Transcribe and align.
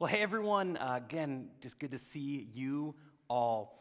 Well, 0.00 0.08
hey 0.08 0.22
everyone, 0.22 0.78
uh, 0.78 0.94
again, 0.96 1.50
just 1.60 1.78
good 1.78 1.90
to 1.90 1.98
see 1.98 2.48
you 2.54 2.94
all. 3.28 3.76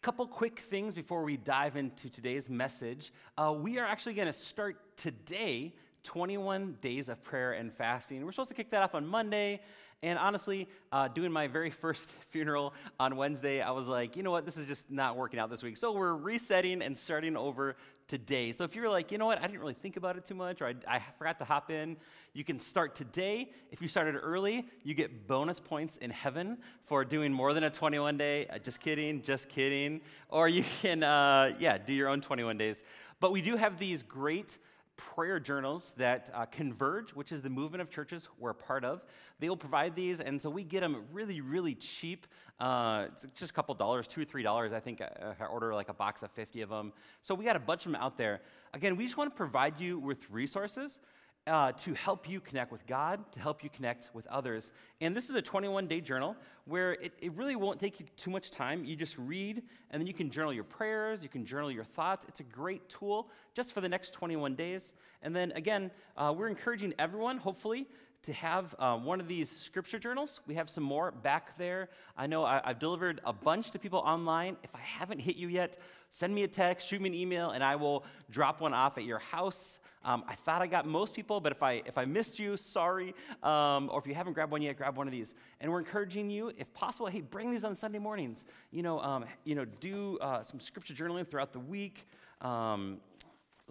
Couple 0.00 0.26
quick 0.26 0.58
things 0.58 0.94
before 0.94 1.22
we 1.22 1.36
dive 1.36 1.76
into 1.76 2.08
today's 2.08 2.48
message. 2.48 3.12
Uh, 3.36 3.52
we 3.54 3.78
are 3.78 3.84
actually 3.84 4.14
going 4.14 4.28
to 4.28 4.32
start 4.32 4.96
today 4.96 5.74
21 6.04 6.78
days 6.80 7.10
of 7.10 7.22
prayer 7.22 7.52
and 7.52 7.70
fasting. 7.70 8.24
We're 8.24 8.32
supposed 8.32 8.48
to 8.48 8.54
kick 8.54 8.70
that 8.70 8.82
off 8.82 8.94
on 8.94 9.06
Monday. 9.06 9.60
And 10.02 10.16
honestly, 10.18 10.68
uh, 10.92 11.08
doing 11.08 11.32
my 11.32 11.48
very 11.48 11.70
first 11.82 12.08
funeral 12.30 12.72
on 13.00 13.16
Wednesday, 13.16 13.60
I 13.60 13.70
was 13.70 13.88
like, 13.88 14.16
you 14.16 14.22
know 14.22 14.30
what, 14.30 14.44
this 14.44 14.56
is 14.56 14.66
just 14.66 14.90
not 14.90 15.16
working 15.16 15.40
out 15.40 15.50
this 15.50 15.62
week. 15.62 15.76
So 15.76 15.92
we're 15.92 16.14
resetting 16.14 16.82
and 16.82 16.96
starting 16.96 17.36
over 17.36 17.76
today. 18.06 18.52
So 18.52 18.64
if 18.64 18.74
you're 18.74 18.88
like, 18.88 19.12
you 19.12 19.18
know 19.18 19.26
what, 19.26 19.38
I 19.38 19.42
didn't 19.42 19.60
really 19.60 19.74
think 19.74 19.96
about 19.96 20.16
it 20.16 20.24
too 20.24 20.34
much, 20.34 20.62
or 20.62 20.68
I, 20.68 20.74
I 20.86 21.02
forgot 21.18 21.38
to 21.40 21.44
hop 21.44 21.70
in, 21.70 21.96
you 22.32 22.42
can 22.42 22.58
start 22.58 22.94
today. 22.94 23.50
If 23.70 23.82
you 23.82 23.88
started 23.88 24.14
early, 24.16 24.66
you 24.82 24.94
get 24.94 25.26
bonus 25.26 25.60
points 25.60 25.96
in 25.98 26.10
heaven 26.10 26.58
for 26.84 27.04
doing 27.04 27.32
more 27.32 27.52
than 27.52 27.64
a 27.64 27.70
21 27.70 28.16
day. 28.16 28.46
Uh, 28.46 28.58
just 28.58 28.80
kidding, 28.80 29.20
just 29.20 29.48
kidding. 29.48 30.00
Or 30.28 30.48
you 30.48 30.64
can, 30.82 31.02
uh, 31.02 31.54
yeah, 31.58 31.76
do 31.76 31.92
your 31.92 32.08
own 32.08 32.20
21 32.20 32.56
days. 32.56 32.82
But 33.20 33.32
we 33.32 33.42
do 33.42 33.56
have 33.56 33.78
these 33.78 34.02
great 34.02 34.58
prayer 34.98 35.40
journals 35.40 35.94
that 35.96 36.30
uh, 36.34 36.44
Converge, 36.44 37.14
which 37.14 37.32
is 37.32 37.40
the 37.40 37.48
movement 37.48 37.80
of 37.80 37.88
churches 37.88 38.28
we're 38.38 38.50
a 38.50 38.54
part 38.54 38.84
of, 38.84 39.02
they 39.40 39.48
will 39.48 39.56
provide 39.56 39.94
these, 39.94 40.20
and 40.20 40.42
so 40.42 40.50
we 40.50 40.64
get 40.64 40.80
them 40.80 41.04
really, 41.12 41.40
really 41.40 41.74
cheap. 41.74 42.26
Uh, 42.60 43.06
it's 43.12 43.26
just 43.34 43.52
a 43.52 43.54
couple 43.54 43.74
dollars, 43.74 44.06
two 44.06 44.20
or 44.20 44.24
three 44.24 44.42
dollars. 44.42 44.72
I 44.72 44.80
think 44.80 45.00
uh, 45.00 45.32
I 45.40 45.44
order 45.46 45.72
like 45.74 45.88
a 45.88 45.94
box 45.94 46.22
of 46.22 46.30
50 46.32 46.60
of 46.60 46.68
them. 46.68 46.92
So 47.22 47.34
we 47.34 47.44
got 47.44 47.56
a 47.56 47.60
bunch 47.60 47.86
of 47.86 47.92
them 47.92 48.00
out 48.00 48.18
there. 48.18 48.42
Again, 48.74 48.96
we 48.96 49.04
just 49.04 49.16
want 49.16 49.30
to 49.32 49.36
provide 49.36 49.80
you 49.80 49.98
with 49.98 50.28
resources 50.30 51.00
uh, 51.48 51.72
to 51.72 51.94
help 51.94 52.28
you 52.28 52.40
connect 52.40 52.70
with 52.70 52.86
God, 52.86 53.20
to 53.32 53.40
help 53.40 53.64
you 53.64 53.70
connect 53.70 54.10
with 54.12 54.26
others. 54.26 54.72
And 55.00 55.16
this 55.16 55.28
is 55.28 55.34
a 55.34 55.42
21 55.42 55.86
day 55.86 56.00
journal 56.00 56.36
where 56.66 56.92
it, 56.92 57.12
it, 57.20 57.32
really 57.32 57.56
won't 57.56 57.80
take 57.80 57.98
you 57.98 58.06
too 58.16 58.30
much 58.30 58.50
time. 58.50 58.84
You 58.84 58.94
just 58.94 59.16
read, 59.18 59.62
and 59.90 60.00
then 60.00 60.06
you 60.06 60.12
can 60.12 60.30
journal 60.30 60.52
your 60.52 60.64
prayers, 60.64 61.22
you 61.22 61.28
can 61.28 61.46
journal 61.46 61.70
your 61.70 61.84
thoughts. 61.84 62.26
It's 62.28 62.40
a 62.40 62.44
great 62.44 62.88
tool 62.88 63.30
just 63.54 63.72
for 63.72 63.80
the 63.80 63.88
next 63.88 64.12
21 64.12 64.54
days. 64.54 64.94
And 65.22 65.34
then 65.34 65.52
again, 65.52 65.90
uh, 66.16 66.34
we're 66.36 66.48
encouraging 66.48 66.94
everyone, 66.98 67.38
hopefully, 67.38 67.86
to 68.24 68.32
have 68.32 68.74
uh, 68.78 68.96
one 68.96 69.20
of 69.20 69.28
these 69.28 69.48
scripture 69.50 69.98
journals. 69.98 70.40
We 70.46 70.54
have 70.54 70.68
some 70.68 70.84
more 70.84 71.10
back 71.10 71.56
there. 71.56 71.88
I 72.16 72.26
know 72.26 72.44
I, 72.44 72.60
have 72.64 72.78
delivered 72.78 73.20
a 73.24 73.32
bunch 73.32 73.70
to 73.70 73.78
people 73.78 74.00
online. 74.00 74.56
If 74.62 74.74
I 74.74 74.80
haven't 74.80 75.20
hit 75.20 75.36
you 75.36 75.48
yet, 75.48 75.78
send 76.10 76.34
me 76.34 76.42
a 76.42 76.48
text, 76.48 76.88
shoot 76.88 77.00
me 77.00 77.08
an 77.08 77.14
email, 77.14 77.50
and 77.50 77.62
I 77.62 77.76
will 77.76 78.04
drop 78.28 78.60
one 78.60 78.74
off 78.74 78.98
at 78.98 79.04
your 79.04 79.18
house. 79.18 79.78
Um, 80.04 80.24
I 80.28 80.34
thought 80.34 80.62
I 80.62 80.66
got 80.66 80.86
most 80.86 81.14
people, 81.14 81.40
but 81.40 81.52
if 81.52 81.62
I, 81.62 81.82
if 81.84 81.98
I 81.98 82.04
missed 82.04 82.38
you, 82.38 82.56
sorry. 82.56 83.14
Um, 83.42 83.90
or 83.92 83.98
if 84.00 84.06
you 84.06 84.14
haven't 84.14 84.32
grabbed 84.32 84.52
one 84.52 84.62
yet, 84.62 84.76
grab 84.76 84.96
one 84.96 85.06
of 85.06 85.12
these. 85.12 85.34
And 85.60 85.70
we're 85.70 85.80
encouraging 85.80 86.30
you, 86.30 86.52
if 86.56 86.72
possible, 86.74 87.06
hey, 87.06 87.20
bring 87.20 87.50
these 87.50 87.64
on 87.64 87.74
Sunday 87.74 87.98
mornings. 87.98 88.44
You 88.70 88.82
know, 88.82 89.00
um, 89.00 89.24
you 89.44 89.54
know 89.54 89.64
do 89.64 90.18
uh, 90.20 90.42
some 90.42 90.60
scripture 90.60 90.94
journaling 90.94 91.26
throughout 91.26 91.52
the 91.52 91.60
week. 91.60 92.06
Um, 92.40 93.00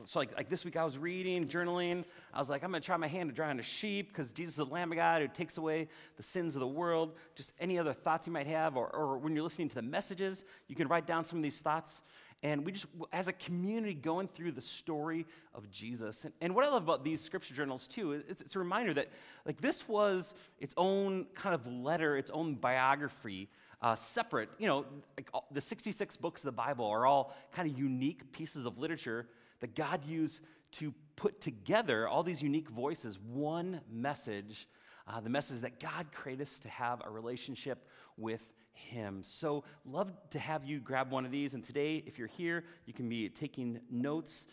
so 0.06 0.20
like, 0.20 0.36
like 0.38 0.50
this 0.50 0.64
week 0.64 0.78
I 0.78 0.84
was 0.84 0.98
reading, 0.98 1.48
journaling. 1.48 2.06
I 2.34 2.40
was 2.40 2.50
like, 2.50 2.64
I'm 2.64 2.70
going 2.70 2.82
to 2.82 2.86
try 2.86 2.98
my 2.98 3.08
hand 3.08 3.34
dry 3.34 3.50
on 3.50 3.60
a 3.60 3.64
sheep 3.64 4.10
because 4.10 4.32
Jesus 4.32 4.54
is 4.54 4.58
the 4.58 4.66
Lamb 4.66 4.92
of 4.92 4.98
God 4.98 5.22
who 5.22 5.28
takes 5.28 5.58
away 5.58 5.88
the 6.18 6.24
sins 6.24 6.56
of 6.56 6.60
the 6.60 6.68
world. 6.68 7.14
Just 7.36 7.54
any 7.60 7.80
other 7.80 7.94
thoughts 7.94 8.28
you 8.28 8.34
might 8.34 8.48
have, 8.48 8.78
or, 8.78 8.88
or 8.96 9.18
when 9.18 9.34
you're 9.34 9.44
listening 9.44 9.70
to 9.70 9.76
the 9.76 9.82
messages, 9.82 10.46
you 10.68 10.76
can 10.76 10.88
write 10.88 11.08
down 11.08 11.24
some 11.24 11.40
of 11.40 11.44
these 11.44 11.60
thoughts. 11.60 12.04
And 12.44 12.66
we 12.66 12.72
just, 12.72 12.86
as 13.12 13.28
a 13.28 13.34
community, 13.34 13.96
going 13.96 14.28
through 14.28 14.52
the 14.52 14.62
story 14.62 15.26
of 15.56 15.72
Jesus. 15.72 16.24
And, 16.24 16.34
and 16.40 16.54
what 16.54 16.66
I 16.66 16.70
love 16.70 16.84
about 16.84 17.04
these 17.04 17.20
scripture 17.20 17.56
journals, 17.56 17.88
too, 17.88 18.14
is 18.14 18.24
it's, 18.28 18.42
it's 18.42 18.56
a 18.56 18.60
reminder 18.60 18.94
that, 18.94 19.10
like, 19.46 19.60
this 19.60 19.88
was 19.88 20.36
its 20.60 20.74
own 20.78 21.26
kind 21.34 21.56
of 21.56 21.66
letter, 21.66 22.16
its 22.16 22.30
own 22.30 22.54
biography, 22.56 23.50
uh, 23.82 23.96
separate. 23.96 24.50
You 24.60 24.68
know, 24.68 24.86
like 25.18 25.32
the 25.52 25.62
66 25.62 26.16
books 26.18 26.42
of 26.42 26.46
the 26.46 26.52
Bible 26.52 26.86
are 26.86 27.08
all 27.08 27.36
kind 27.54 27.70
of 27.70 27.78
unique 27.78 28.32
pieces 28.32 28.68
of 28.68 28.78
literature 28.78 29.28
that 29.60 29.76
God 29.76 30.06
used 30.06 30.42
to 30.74 30.94
put 31.16 31.42
together 31.42 32.08
all 32.08 32.22
these 32.22 32.42
unique 32.42 32.70
voices, 32.70 33.18
one 33.20 33.82
message, 33.92 34.68
uh, 35.08 35.20
the 35.20 35.30
message 35.30 35.62
that 35.62 35.80
God 35.80 36.12
created 36.12 36.44
us 36.44 36.60
to 36.60 36.70
have 36.70 37.02
a 37.04 37.10
relationship 37.10 37.88
with 38.18 38.42
Him. 38.78 39.24
So, 39.24 39.64
love 39.86 40.12
to 40.32 40.40
have 40.40 40.64
you 40.64 40.80
grab 40.80 41.12
one 41.12 41.26
of 41.26 41.32
these. 41.32 41.54
And 41.54 41.64
today, 41.64 42.04
if 42.06 42.18
you're 42.18 42.28
here, 42.28 42.64
you 42.86 42.94
can 42.94 43.10
be 43.10 43.30
taking 43.30 43.80
notes. 43.90 44.48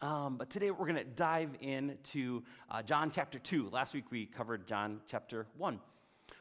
Um, 0.00 0.36
but 0.36 0.50
today, 0.50 0.70
we're 0.70 0.86
going 0.86 0.96
to 0.96 1.04
dive 1.04 1.50
into 1.60 2.42
uh, 2.70 2.82
John 2.82 3.10
chapter 3.10 3.38
2. 3.38 3.70
Last 3.70 3.94
week, 3.94 4.10
we 4.10 4.26
covered 4.26 4.66
John 4.66 5.00
chapter 5.06 5.46
1. 5.58 5.80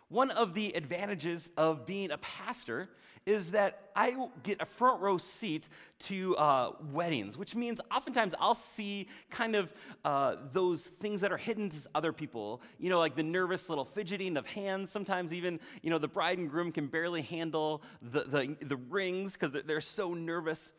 One 0.09 0.31
of 0.31 0.53
the 0.53 0.75
advantages 0.75 1.49
of 1.57 1.85
being 1.85 2.11
a 2.11 2.17
pastor 2.19 2.89
is 3.25 3.51
that 3.51 3.91
I 3.95 4.15
get 4.43 4.61
a 4.61 4.65
front 4.65 5.01
row 5.01 5.17
seat 5.17 5.69
to 5.99 6.35
uh, 6.35 6.71
weddings, 6.91 7.37
which 7.37 7.55
means 7.55 7.79
oftentimes 7.95 8.33
I'll 8.39 8.55
see 8.55 9.07
kind 9.29 9.55
of 9.55 9.73
uh, 10.03 10.35
those 10.51 10.83
things 10.85 11.21
that 11.21 11.31
are 11.31 11.37
hidden 11.37 11.69
to 11.69 11.77
other 11.95 12.11
people. 12.11 12.61
You 12.79 12.89
know, 12.89 12.99
like 12.99 13.15
the 13.15 13.23
nervous 13.23 13.69
little 13.69 13.85
fidgeting 13.85 14.37
of 14.37 14.45
hands. 14.45 14.91
Sometimes 14.91 15.33
even, 15.33 15.59
you 15.81 15.89
know, 15.89 15.99
the 15.99 16.07
bride 16.07 16.37
and 16.37 16.49
groom 16.49 16.71
can 16.71 16.87
barely 16.87 17.21
handle 17.21 17.81
the, 18.01 18.21
the, 18.21 18.57
the 18.61 18.77
rings 18.77 19.33
because 19.33 19.51
they're, 19.51 19.61
they're 19.61 19.81
so 19.81 20.13
nervous. 20.13 20.73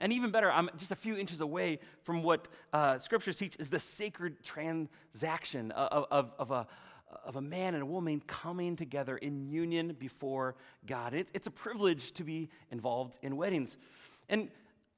And 0.00 0.12
even 0.14 0.30
better, 0.30 0.50
I'm 0.50 0.70
just 0.78 0.92
a 0.92 0.96
few 0.96 1.16
inches 1.16 1.42
away 1.42 1.78
from 2.02 2.22
what 2.22 2.48
uh, 2.72 2.96
scriptures 2.96 3.36
teach 3.36 3.56
is 3.58 3.68
the 3.68 3.78
sacred 3.78 4.42
transaction 4.42 5.72
of, 5.72 6.06
of, 6.10 6.32
of 6.38 6.50
a 6.50 6.66
of 7.24 7.36
a 7.36 7.40
man 7.40 7.74
and 7.74 7.82
a 7.82 7.86
woman 7.86 8.22
coming 8.26 8.76
together 8.76 9.16
in 9.16 9.50
union 9.50 9.96
before 9.98 10.56
God. 10.86 11.14
It, 11.14 11.28
it's 11.34 11.46
a 11.46 11.50
privilege 11.50 12.12
to 12.12 12.24
be 12.24 12.48
involved 12.70 13.18
in 13.22 13.36
weddings. 13.36 13.76
And 14.28 14.48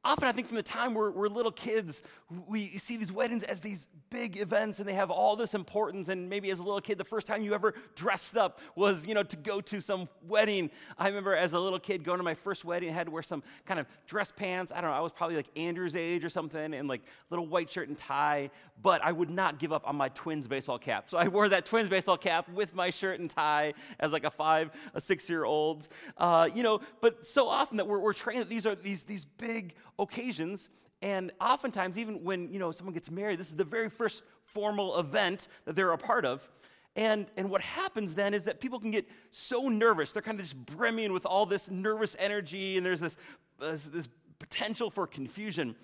often 0.04 0.26
I 0.26 0.32
think 0.32 0.48
from 0.48 0.56
the 0.56 0.62
time 0.62 0.94
we're, 0.94 1.10
we're 1.10 1.28
little 1.28 1.52
kids, 1.52 2.02
we 2.48 2.66
see 2.66 2.96
these 2.96 3.12
weddings 3.12 3.44
as 3.44 3.60
these 3.60 3.86
big 4.10 4.38
events 4.38 4.80
and 4.80 4.88
they 4.88 4.94
have 4.94 5.10
all 5.10 5.36
this 5.36 5.54
importance. 5.54 6.08
And 6.08 6.28
maybe 6.28 6.50
as 6.50 6.58
a 6.58 6.64
little 6.64 6.80
kid, 6.80 6.98
the 6.98 7.04
first 7.04 7.26
time 7.26 7.42
you 7.42 7.54
ever 7.54 7.74
dressed 7.94 8.36
up 8.36 8.60
was, 8.74 9.06
you 9.06 9.14
know, 9.14 9.22
to 9.22 9.36
go 9.36 9.60
to 9.60 9.80
some 9.80 10.08
wedding. 10.26 10.70
I 10.98 11.06
remember 11.06 11.36
as 11.36 11.52
a 11.52 11.60
little 11.60 11.78
kid 11.78 12.02
going 12.02 12.18
to 12.18 12.24
my 12.24 12.34
first 12.34 12.64
wedding, 12.64 12.90
I 12.90 12.92
had 12.92 13.06
to 13.06 13.12
wear 13.12 13.22
some 13.22 13.44
kind 13.64 13.78
of 13.78 13.86
dress 14.06 14.32
pants. 14.32 14.72
I 14.74 14.80
don't 14.80 14.90
know, 14.90 14.96
I 14.96 15.00
was 15.00 15.12
probably 15.12 15.36
like 15.36 15.48
Andrew's 15.56 15.94
age 15.94 16.24
or 16.24 16.30
something, 16.30 16.74
and 16.74 16.88
like 16.88 17.02
little 17.30 17.46
white 17.46 17.70
shirt 17.70 17.88
and 17.88 17.96
tie. 17.96 18.50
But 18.82 19.04
I 19.04 19.12
would 19.12 19.30
not 19.30 19.60
give 19.60 19.72
up 19.72 19.86
on 19.86 19.94
my 19.94 20.08
twins 20.08 20.48
baseball 20.48 20.78
cap. 20.78 21.10
So 21.10 21.16
I 21.16 21.28
wore 21.28 21.48
that 21.48 21.66
twins 21.66 21.88
baseball 21.88 22.16
cap 22.16 22.48
with 22.48 22.74
my 22.74 22.90
shirt 22.90 23.20
and 23.20 23.30
tie 23.30 23.74
as 24.00 24.12
like 24.12 24.24
a 24.24 24.30
five, 24.30 24.72
a 24.94 25.00
six 25.00 25.30
year 25.30 25.44
old. 25.44 25.86
Uh, 26.18 26.48
you 26.52 26.64
know, 26.64 26.80
but 27.00 27.24
so 27.24 27.48
often 27.48 27.76
that 27.76 27.86
we're, 27.86 28.00
we're 28.00 28.12
trained 28.12 28.40
that 28.40 28.48
these 28.48 28.66
are 28.66 28.74
these, 28.74 29.04
these 29.04 29.24
big 29.24 29.74
occasions 30.02 30.68
and 31.02 31.32
oftentimes, 31.40 31.98
even 31.98 32.22
when 32.22 32.52
you 32.52 32.60
know 32.60 32.70
someone 32.70 32.94
gets 32.94 33.10
married, 33.10 33.40
this 33.40 33.48
is 33.48 33.56
the 33.56 33.64
very 33.64 33.90
first 33.90 34.22
formal 34.44 34.98
event 35.00 35.48
that 35.64 35.74
they're 35.74 35.92
a 35.92 35.98
part 35.98 36.24
of. 36.24 36.48
And, 36.94 37.26
and 37.36 37.50
what 37.50 37.60
happens 37.62 38.14
then 38.14 38.34
is 38.34 38.44
that 38.44 38.60
people 38.60 38.78
can 38.78 38.90
get 38.90 39.08
so 39.30 39.68
nervous. 39.68 40.12
They're 40.12 40.22
kind 40.22 40.38
of 40.38 40.44
just 40.44 40.56
brimming 40.76 41.12
with 41.12 41.26
all 41.26 41.44
this 41.46 41.70
nervous 41.70 42.14
energy, 42.18 42.76
and 42.76 42.86
there's 42.86 43.00
this, 43.00 43.16
this 43.58 44.08
potential 44.38 44.90
for 44.90 45.06
confusion. 45.06 45.74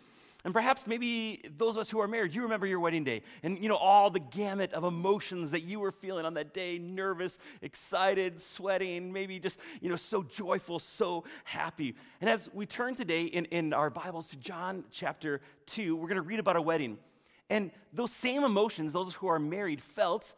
And 0.45 0.55
perhaps 0.55 0.87
maybe 0.87 1.43
those 1.57 1.77
of 1.77 1.81
us 1.81 1.91
who 1.91 2.01
are 2.01 2.07
married, 2.07 2.33
you 2.33 2.43
remember 2.43 2.67
your 2.67 2.79
wedding 2.79 3.03
day 3.03 3.23
and 3.43 3.59
you 3.59 3.69
know 3.69 3.77
all 3.77 4.09
the 4.09 4.21
gamut 4.21 4.73
of 4.73 4.85
emotions 4.85 5.51
that 5.51 5.63
you 5.63 5.81
were 5.81 5.91
feeling 5.91 6.25
on 6.25 6.35
that 6.35 6.55
day, 6.55 6.79
nervous, 6.79 7.41
excited, 7.61 8.41
sweating, 8.41 9.13
maybe 9.13 9.41
just, 9.41 9.59
you 9.81 9.91
know, 9.91 9.97
so 9.97 10.23
joyful, 10.23 10.79
so 10.79 11.25
happy. 11.43 11.97
And 12.21 12.31
as 12.31 12.49
we 12.55 12.67
turn 12.67 12.95
today 12.95 13.25
in, 13.25 13.47
in 13.47 13.73
our 13.73 13.91
Bibles 13.91 14.29
to 14.29 14.37
John 14.37 14.85
chapter 14.93 15.41
2, 15.67 15.97
we're 15.97 16.09
going 16.09 16.17
to 16.17 16.23
read 16.23 16.39
about 16.39 16.57
a 16.57 16.63
wedding. 16.63 16.99
And 17.51 17.73
those 17.93 18.13
same 18.13 18.45
emotions, 18.45 18.93
those 18.93 19.15
who 19.15 19.27
are 19.27 19.41
married 19.41 19.83
felt, 19.83 20.35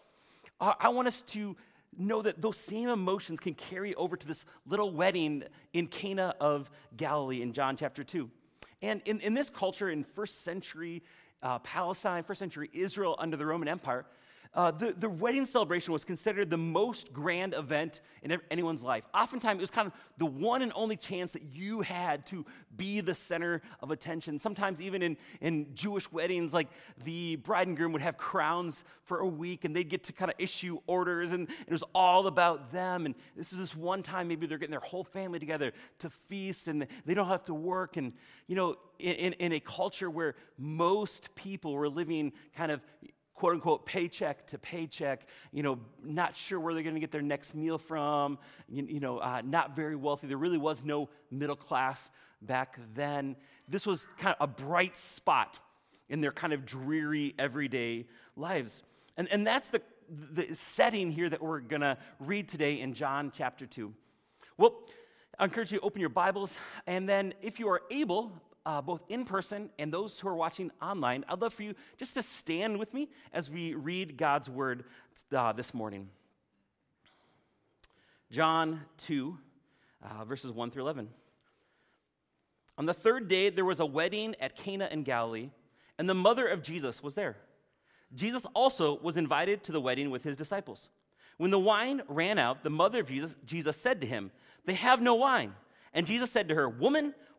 I 0.61 0.89
want 0.91 1.09
us 1.09 1.23
to 1.23 1.57
know 1.97 2.23
that 2.23 2.41
those 2.41 2.57
same 2.57 2.89
emotions 2.89 3.41
can 3.41 3.55
carry 3.55 3.95
over 3.97 4.17
to 4.17 4.27
this 4.27 4.45
little 4.67 4.93
wedding 4.93 5.43
in 5.73 5.87
Cana 5.89 6.35
of 6.41 6.71
Galilee 6.97 7.43
in 7.43 7.53
John 7.53 7.77
chapter 7.77 8.05
2. 8.05 8.31
And 8.83 9.03
in, 9.05 9.21
in 9.21 9.35
this 9.35 9.51
culture, 9.51 9.91
in 9.91 10.05
first 10.05 10.43
century 10.43 11.03
uh, 11.43 11.59
Palestine, 11.61 12.23
first 12.23 12.39
century 12.39 12.71
Israel 12.73 13.17
under 13.19 13.37
the 13.37 13.47
Roman 13.47 13.69
Empire, 13.69 14.05
uh, 14.53 14.73
the, 14.73 14.93
the 14.99 15.09
wedding 15.09 15.47
celebration 15.47 15.93
was 15.93 16.05
considered 16.05 16.51
the 16.51 16.57
most 16.57 17.13
grand 17.13 17.55
event 17.55 18.01
in 18.23 18.37
anyone's 18.51 18.83
life. 18.83 19.05
Oftentimes, 19.15 19.59
it 19.59 19.61
was 19.61 19.71
kind 19.71 19.87
of 19.87 19.93
the 20.19 20.27
one 20.27 20.63
and 20.63 20.73
only 20.75 20.97
chance 20.97 21.31
that 21.33 21.45
you 21.53 21.83
had 21.83 22.27
to 22.27 22.45
be 22.77 23.01
the 23.01 23.15
center 23.15 23.63
of 23.81 23.93
attention. 23.93 24.41
Sometimes, 24.41 24.83
even 24.83 25.03
in, 25.03 25.17
in 25.41 25.73
Jewish 25.75 26.11
weddings, 26.11 26.53
like 26.53 26.69
the 27.05 27.37
bride 27.37 27.69
and 27.69 27.77
groom 27.77 27.93
would 27.93 28.03
have 28.03 28.17
crowns 28.17 28.83
for 29.05 29.21
a 29.21 29.27
week 29.27 29.65
and 29.65 29.75
they'd 29.75 29.89
get 29.89 30.03
to 30.05 30.13
kind 30.13 30.31
of 30.31 30.35
issue 30.39 30.79
orders, 30.89 31.31
and 31.31 31.49
it 31.49 31.71
was 31.71 31.85
all 31.95 32.27
about 32.27 32.73
them. 32.73 33.07
And 33.07 33.15
this 33.37 33.53
is 33.53 33.59
this 33.59 33.77
one 33.77 34.03
time, 34.03 34.27
maybe 34.27 34.49
they're 34.49 34.59
getting 34.59 34.73
their 34.73 34.81
whole 34.81 35.05
family 35.05 35.39
together 35.39 35.73
to 36.01 36.11
feast 36.11 36.67
and 36.67 36.89
they 37.07 37.15
don't 37.15 37.29
have 37.29 37.45
to 37.45 37.55
work. 37.55 37.97
And, 37.97 38.15
you 38.49 38.57
know, 38.57 38.77
in, 38.99 39.33
in 39.35 39.53
a 39.53 39.61
culture 39.61 40.11
where 40.11 40.35
most 40.59 41.35
people 41.37 41.73
were 41.75 41.89
living 41.89 42.33
kind 42.57 42.73
of 42.73 42.81
quote 43.41 43.55
unquote 43.55 43.87
paycheck 43.87 44.47
to 44.47 44.59
paycheck, 44.59 45.27
you 45.51 45.63
know, 45.63 45.79
not 46.05 46.37
sure 46.37 46.61
where 46.61 46.75
they're 46.75 46.83
going 46.83 46.95
to 46.95 47.01
get 47.01 47.11
their 47.11 47.23
next 47.23 47.55
meal 47.55 47.79
from, 47.79 48.37
you, 48.69 48.85
you 48.85 49.01
know, 49.01 49.17
uh, 49.17 49.41
not 49.43 49.75
very 49.75 49.97
wealthy. 49.97 50.27
There 50.27 50.37
really 50.37 50.59
was 50.59 50.85
no 50.85 51.09
middle 51.31 51.57
class 51.57 52.11
back 52.43 52.79
then. 52.95 53.37
This 53.67 53.87
was 53.87 54.07
kind 54.19 54.37
of 54.39 54.51
a 54.51 54.53
bright 54.53 54.95
spot 54.95 55.59
in 56.11 56.21
their 56.21 56.33
kind 56.33 56.53
of 56.53 56.67
dreary 56.67 57.35
everyday 57.39 58.05
lives. 58.37 58.83
And, 59.17 59.27
and 59.33 59.47
that's 59.47 59.71
the, 59.71 59.81
the 60.11 60.55
setting 60.55 61.11
here 61.11 61.31
that 61.31 61.41
we're 61.41 61.61
going 61.61 61.81
to 61.81 61.97
read 62.19 62.47
today 62.47 62.79
in 62.79 62.93
John 62.93 63.33
chapter 63.35 63.65
2. 63.65 63.91
Well, 64.59 64.83
I 65.39 65.45
encourage 65.45 65.73
you 65.73 65.79
to 65.79 65.85
open 65.87 66.03
your 66.03 66.11
Bibles, 66.11 66.59
and 66.87 67.09
then 67.09 67.33
if 67.41 67.59
you 67.59 67.71
are 67.71 67.81
able, 67.91 68.33
uh, 68.67 68.81
both 68.81 69.03
in 69.09 69.25
person 69.25 69.71
and 69.79 69.93
those 69.93 70.21
who 70.21 70.29
are 70.29 70.35
watching 70.35 70.71
online, 70.83 71.25
I'd 71.29 71.41
love 71.41 71.53
for 71.53 71.63
you 71.63 71.75
just 71.99 72.15
to 72.15 72.23
stand 72.23 72.79
with 72.79 72.93
me 72.93 73.09
as 73.33 73.51
we 73.51 73.75
read 73.75 74.17
God's 74.17 74.51
word 74.51 74.85
uh, 75.35 75.53
this 75.53 75.73
morning. 75.73 76.09
John 78.31 78.83
2, 78.99 79.37
uh, 80.03 80.25
verses 80.25 80.53
1 80.53 80.71
through 80.71 80.83
11. 80.83 81.09
On 82.79 82.87
the 82.87 82.95
third 82.95 83.29
day, 83.29 83.51
there 83.51 83.65
was 83.65 83.81
a 83.81 83.87
wedding 83.87 84.35
at 84.41 84.57
Cana 84.57 84.89
in 84.91 85.03
Galilee, 85.03 85.51
and 85.99 86.09
the 86.09 86.15
mother 86.15 86.47
of 86.47 86.63
Jesus 86.63 87.03
was 87.03 87.15
there. 87.15 87.37
Jesus 88.15 88.47
also 88.55 88.99
was 89.01 89.17
invited 89.17 89.63
to 89.65 89.73
the 89.73 89.81
wedding 89.81 90.11
with 90.11 90.25
his 90.25 90.37
disciples. 90.37 90.89
When 91.37 91.51
the 91.51 91.59
wine 91.59 92.03
ran 92.09 92.39
out, 92.39 92.63
the 92.63 92.71
mother 92.71 93.01
of 93.01 93.09
Jesus, 93.09 93.37
Jesus 93.45 93.77
said 93.77 94.01
to 94.01 94.07
him, 94.07 94.31
They 94.65 94.75
have 94.75 95.01
no 95.01 95.15
wine. 95.15 95.55
And 95.93 96.07
Jesus 96.07 96.31
said 96.31 96.49
to 96.49 96.55
her, 96.55 96.69
Woman, 96.69 97.15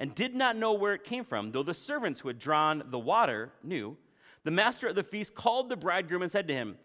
and 0.00 0.14
did 0.14 0.34
not 0.34 0.56
know 0.56 0.72
where 0.72 0.94
it 0.94 1.04
came 1.04 1.24
from, 1.24 1.52
though 1.52 1.62
the 1.62 1.74
servants 1.74 2.20
who 2.20 2.28
had 2.28 2.38
drawn 2.38 2.82
the 2.86 2.98
water 2.98 3.52
knew, 3.62 3.98
the 4.44 4.50
master 4.50 4.88
of 4.88 4.94
the 4.94 5.02
feast 5.02 5.34
called 5.34 5.68
the 5.68 5.76
bridegroom 5.76 6.22
and 6.22 6.32
said 6.32 6.48
to 6.48 6.54
him, 6.54 6.78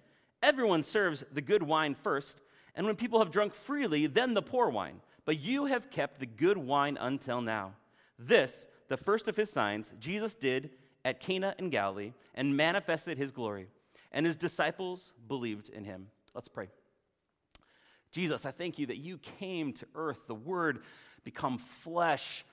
Everyone 0.44 0.84
serves 0.84 1.24
the 1.32 1.42
good 1.42 1.64
wine 1.64 1.96
first, 1.96 2.42
and 2.76 2.86
when 2.86 2.98
people 2.98 3.20
have 3.20 3.32
drunk 3.32 3.54
freely, 3.54 4.06
then 4.06 4.34
the 4.34 4.42
poor 4.42 4.70
wine. 4.70 5.00
But 5.24 5.40
you 5.40 5.66
have 5.66 5.90
kept 5.90 6.20
the 6.20 6.26
good 6.26 6.58
wine 6.58 6.98
until 7.00 7.40
now. 7.40 7.72
This, 8.20 8.68
the 8.90 8.98
first 8.98 9.30
of 9.30 9.38
his 9.38 9.50
signs, 9.50 9.94
Jesus 9.98 10.36
did 10.36 10.72
at 11.06 11.22
Cana 11.22 11.56
in 11.58 11.70
Galilee 11.70 12.12
and 12.36 12.58
manifested 12.58 13.18
his 13.18 13.32
glory, 13.32 13.68
and 14.12 14.26
his 14.26 14.36
disciples 14.36 15.14
believed 15.28 15.70
in 15.70 15.86
him. 15.86 16.08
Let's 16.34 16.50
pray. 16.50 16.68
Jesus, 18.12 18.46
I 18.46 18.52
thank 18.52 18.78
you 18.78 18.88
that 18.88 18.98
you 18.98 19.18
came 19.18 19.72
to 19.74 19.88
earth, 19.96 20.28
the 20.28 20.36
Word 20.36 20.84
become 21.24 21.58
flesh, 21.58 22.46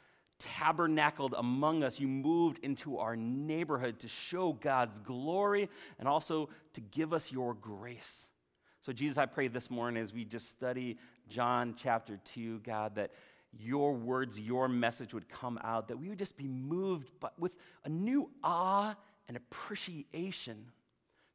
tabernacled 0.44 1.34
among 1.36 1.82
us. 1.82 2.00
You 2.00 2.08
moved 2.08 2.58
into 2.62 2.98
our 2.98 3.16
neighborhood 3.16 4.00
to 4.00 4.08
show 4.08 4.52
God's 4.52 4.98
glory 4.98 5.68
and 5.98 6.08
also 6.08 6.48
to 6.74 6.80
give 6.80 7.12
us 7.12 7.32
your 7.32 7.54
grace. 7.54 8.28
So, 8.80 8.92
Jesus, 8.92 9.18
I 9.18 9.26
pray 9.26 9.48
this 9.48 9.70
morning 9.70 10.02
as 10.02 10.12
we 10.12 10.24
just 10.24 10.50
study 10.50 10.98
John 11.28 11.74
chapter 11.76 12.18
2, 12.34 12.60
God, 12.60 12.96
that 12.96 13.12
your 13.58 13.92
words, 13.94 14.40
your 14.40 14.68
message 14.68 15.14
would 15.14 15.28
come 15.28 15.58
out, 15.62 15.88
that 15.88 15.98
we 15.98 16.08
would 16.08 16.18
just 16.18 16.36
be 16.36 16.48
moved 16.48 17.10
but 17.20 17.38
with 17.38 17.56
a 17.84 17.88
new 17.88 18.30
awe 18.42 18.94
and 19.28 19.36
appreciation 19.36 20.66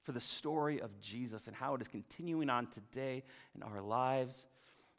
for 0.04 0.12
the 0.12 0.20
story 0.20 0.82
of 0.82 1.00
Jesus 1.02 1.48
and 1.48 1.56
how 1.56 1.76
it 1.76 1.82
is 1.82 1.88
continuing 1.88 2.50
on 2.50 2.68
today 2.68 3.24
in 3.56 3.64
our 3.64 3.82
lives. 3.82 4.48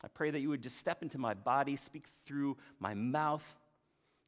I 0.02 0.08
pray 0.08 0.30
that 0.30 0.40
you 0.40 0.48
would 0.50 0.62
just 0.62 0.78
step 0.78 1.02
into 1.02 1.18
my 1.18 1.34
body, 1.34 1.76
speak 1.76 2.04
through 2.24 2.56
my 2.78 2.94
mouth. 2.94 3.56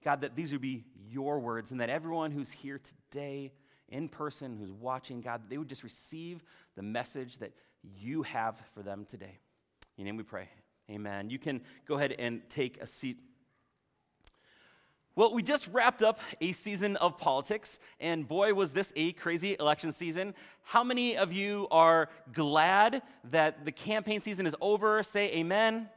God, 0.04 0.22
that 0.22 0.34
these 0.34 0.52
would 0.52 0.60
be 0.60 0.84
your 1.08 1.38
words, 1.38 1.72
and 1.72 1.80
that 1.80 1.90
everyone 1.90 2.30
who's 2.30 2.50
here 2.50 2.80
today 3.10 3.52
in 3.88 4.08
person, 4.08 4.56
who's 4.56 4.70
watching, 4.70 5.20
God, 5.20 5.42
they 5.48 5.58
would 5.58 5.68
just 5.68 5.82
receive 5.82 6.42
the 6.76 6.82
message 6.82 7.38
that 7.38 7.52
you 7.82 8.22
have 8.22 8.60
for 8.74 8.82
them 8.82 9.04
today. 9.08 9.38
In 9.96 10.04
your 10.04 10.12
name 10.12 10.16
we 10.16 10.22
pray. 10.22 10.48
Amen. 10.90 11.30
You 11.30 11.38
can 11.38 11.60
go 11.86 11.96
ahead 11.96 12.14
and 12.18 12.42
take 12.48 12.80
a 12.80 12.86
seat. 12.86 13.18
Well, 15.16 15.34
we 15.34 15.42
just 15.42 15.68
wrapped 15.72 16.02
up 16.02 16.20
a 16.40 16.52
season 16.52 16.96
of 16.96 17.18
politics, 17.18 17.78
and 17.98 18.26
boy, 18.26 18.54
was 18.54 18.72
this 18.72 18.92
a 18.96 19.12
crazy 19.12 19.56
election 19.58 19.92
season. 19.92 20.34
How 20.62 20.84
many 20.84 21.16
of 21.16 21.32
you 21.32 21.66
are 21.70 22.08
glad 22.32 23.02
that 23.30 23.64
the 23.64 23.72
campaign 23.72 24.22
season 24.22 24.46
is 24.46 24.54
over? 24.60 25.02
Say 25.02 25.30
amen. 25.32 25.88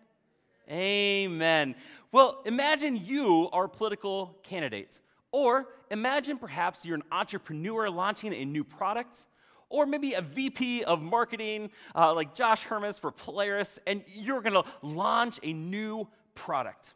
Amen. 0.70 1.76
Well, 2.12 2.42
imagine 2.46 2.96
you 2.96 3.50
are 3.52 3.66
a 3.66 3.70
political 3.70 4.38
candidate, 4.44 5.00
or 5.32 5.68
imagine 5.92 6.38
perhaps 6.38 6.86
you're 6.86 6.96
an 6.96 7.04
entrepreneur 7.12 7.90
launching 7.90 8.34
a 8.34 8.46
new 8.46 8.64
product, 8.64 9.26
or 9.70 9.86
maybe 9.86 10.14
a 10.14 10.22
VP 10.22 10.84
of 10.84 11.02
marketing 11.02 11.72
uh, 11.96 12.14
like 12.14 12.36
Josh 12.36 12.64
Hermes 12.64 12.98
for 12.98 13.12
Polaris, 13.12 13.80
and 13.88 14.04
you're 14.08 14.42
going 14.42 14.54
to 14.54 14.64
launch 14.82 15.40
a 15.44 15.52
new 15.52 16.08
product. 16.36 16.94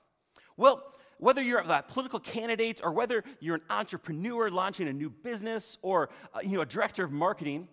Well, 0.56 0.84
whether 1.18 1.42
you're 1.42 1.60
a 1.60 1.84
political 1.88 2.20
candidate 2.20 2.80
or 2.84 2.92
whether 2.92 3.24
you're 3.40 3.56
an 3.56 3.64
entrepreneur 3.70 4.50
launching 4.50 4.88
a 4.88 4.94
new 4.94 5.10
business 5.10 5.78
or 5.82 6.10
uh, 6.34 6.40
you 6.44 6.58
know, 6.58 6.62
a 6.62 6.66
director 6.66 7.04
of 7.04 7.12
marketing, 7.12 7.68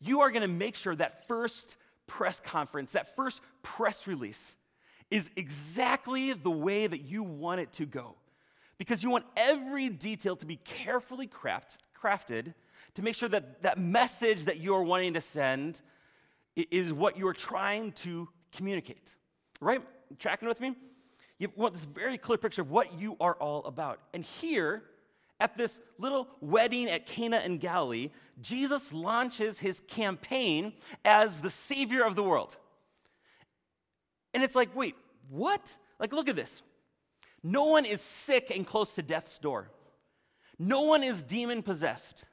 you 0.00 0.20
are 0.20 0.30
going 0.30 0.42
to 0.42 0.48
make 0.48 0.74
sure 0.76 0.94
that 0.96 1.26
first 1.28 1.76
press 2.06 2.40
conference, 2.40 2.92
that 2.92 3.14
first 3.14 3.40
press 3.62 4.06
release, 4.06 4.56
is 5.14 5.30
exactly 5.36 6.32
the 6.32 6.50
way 6.50 6.88
that 6.88 7.02
you 7.02 7.22
want 7.22 7.60
it 7.60 7.72
to 7.74 7.86
go. 7.86 8.16
Because 8.78 9.00
you 9.04 9.12
want 9.12 9.24
every 9.36 9.88
detail 9.88 10.34
to 10.34 10.44
be 10.44 10.56
carefully 10.56 11.28
craft, 11.28 11.78
crafted 11.96 12.52
to 12.94 13.02
make 13.02 13.14
sure 13.14 13.28
that 13.28 13.62
that 13.62 13.78
message 13.78 14.46
that 14.46 14.58
you're 14.58 14.82
wanting 14.82 15.14
to 15.14 15.20
send 15.20 15.80
is 16.56 16.92
what 16.92 17.16
you're 17.16 17.32
trying 17.32 17.92
to 17.92 18.28
communicate. 18.50 19.14
Right? 19.60 19.80
Tracking 20.18 20.48
with 20.48 20.60
me? 20.60 20.74
You 21.38 21.48
want 21.54 21.74
this 21.74 21.84
very 21.84 22.18
clear 22.18 22.36
picture 22.36 22.62
of 22.62 22.72
what 22.72 22.98
you 22.98 23.16
are 23.20 23.34
all 23.34 23.64
about. 23.66 24.00
And 24.14 24.24
here, 24.24 24.82
at 25.38 25.56
this 25.56 25.78
little 25.96 26.26
wedding 26.40 26.88
at 26.88 27.06
Cana 27.06 27.38
in 27.38 27.58
Galilee, 27.58 28.10
Jesus 28.40 28.92
launches 28.92 29.60
his 29.60 29.78
campaign 29.78 30.72
as 31.04 31.40
the 31.40 31.50
Savior 31.50 32.02
of 32.02 32.16
the 32.16 32.24
world. 32.24 32.56
And 34.32 34.42
it's 34.42 34.56
like, 34.56 34.74
wait, 34.74 34.96
what? 35.28 35.76
Like, 35.98 36.12
look 36.12 36.28
at 36.28 36.36
this. 36.36 36.62
No 37.42 37.64
one 37.64 37.84
is 37.84 38.00
sick 38.00 38.50
and 38.54 38.66
close 38.66 38.94
to 38.94 39.02
death's 39.02 39.38
door. 39.38 39.70
No 40.58 40.82
one 40.82 41.02
is 41.02 41.20
demon 41.22 41.62
possessed. 41.62 42.24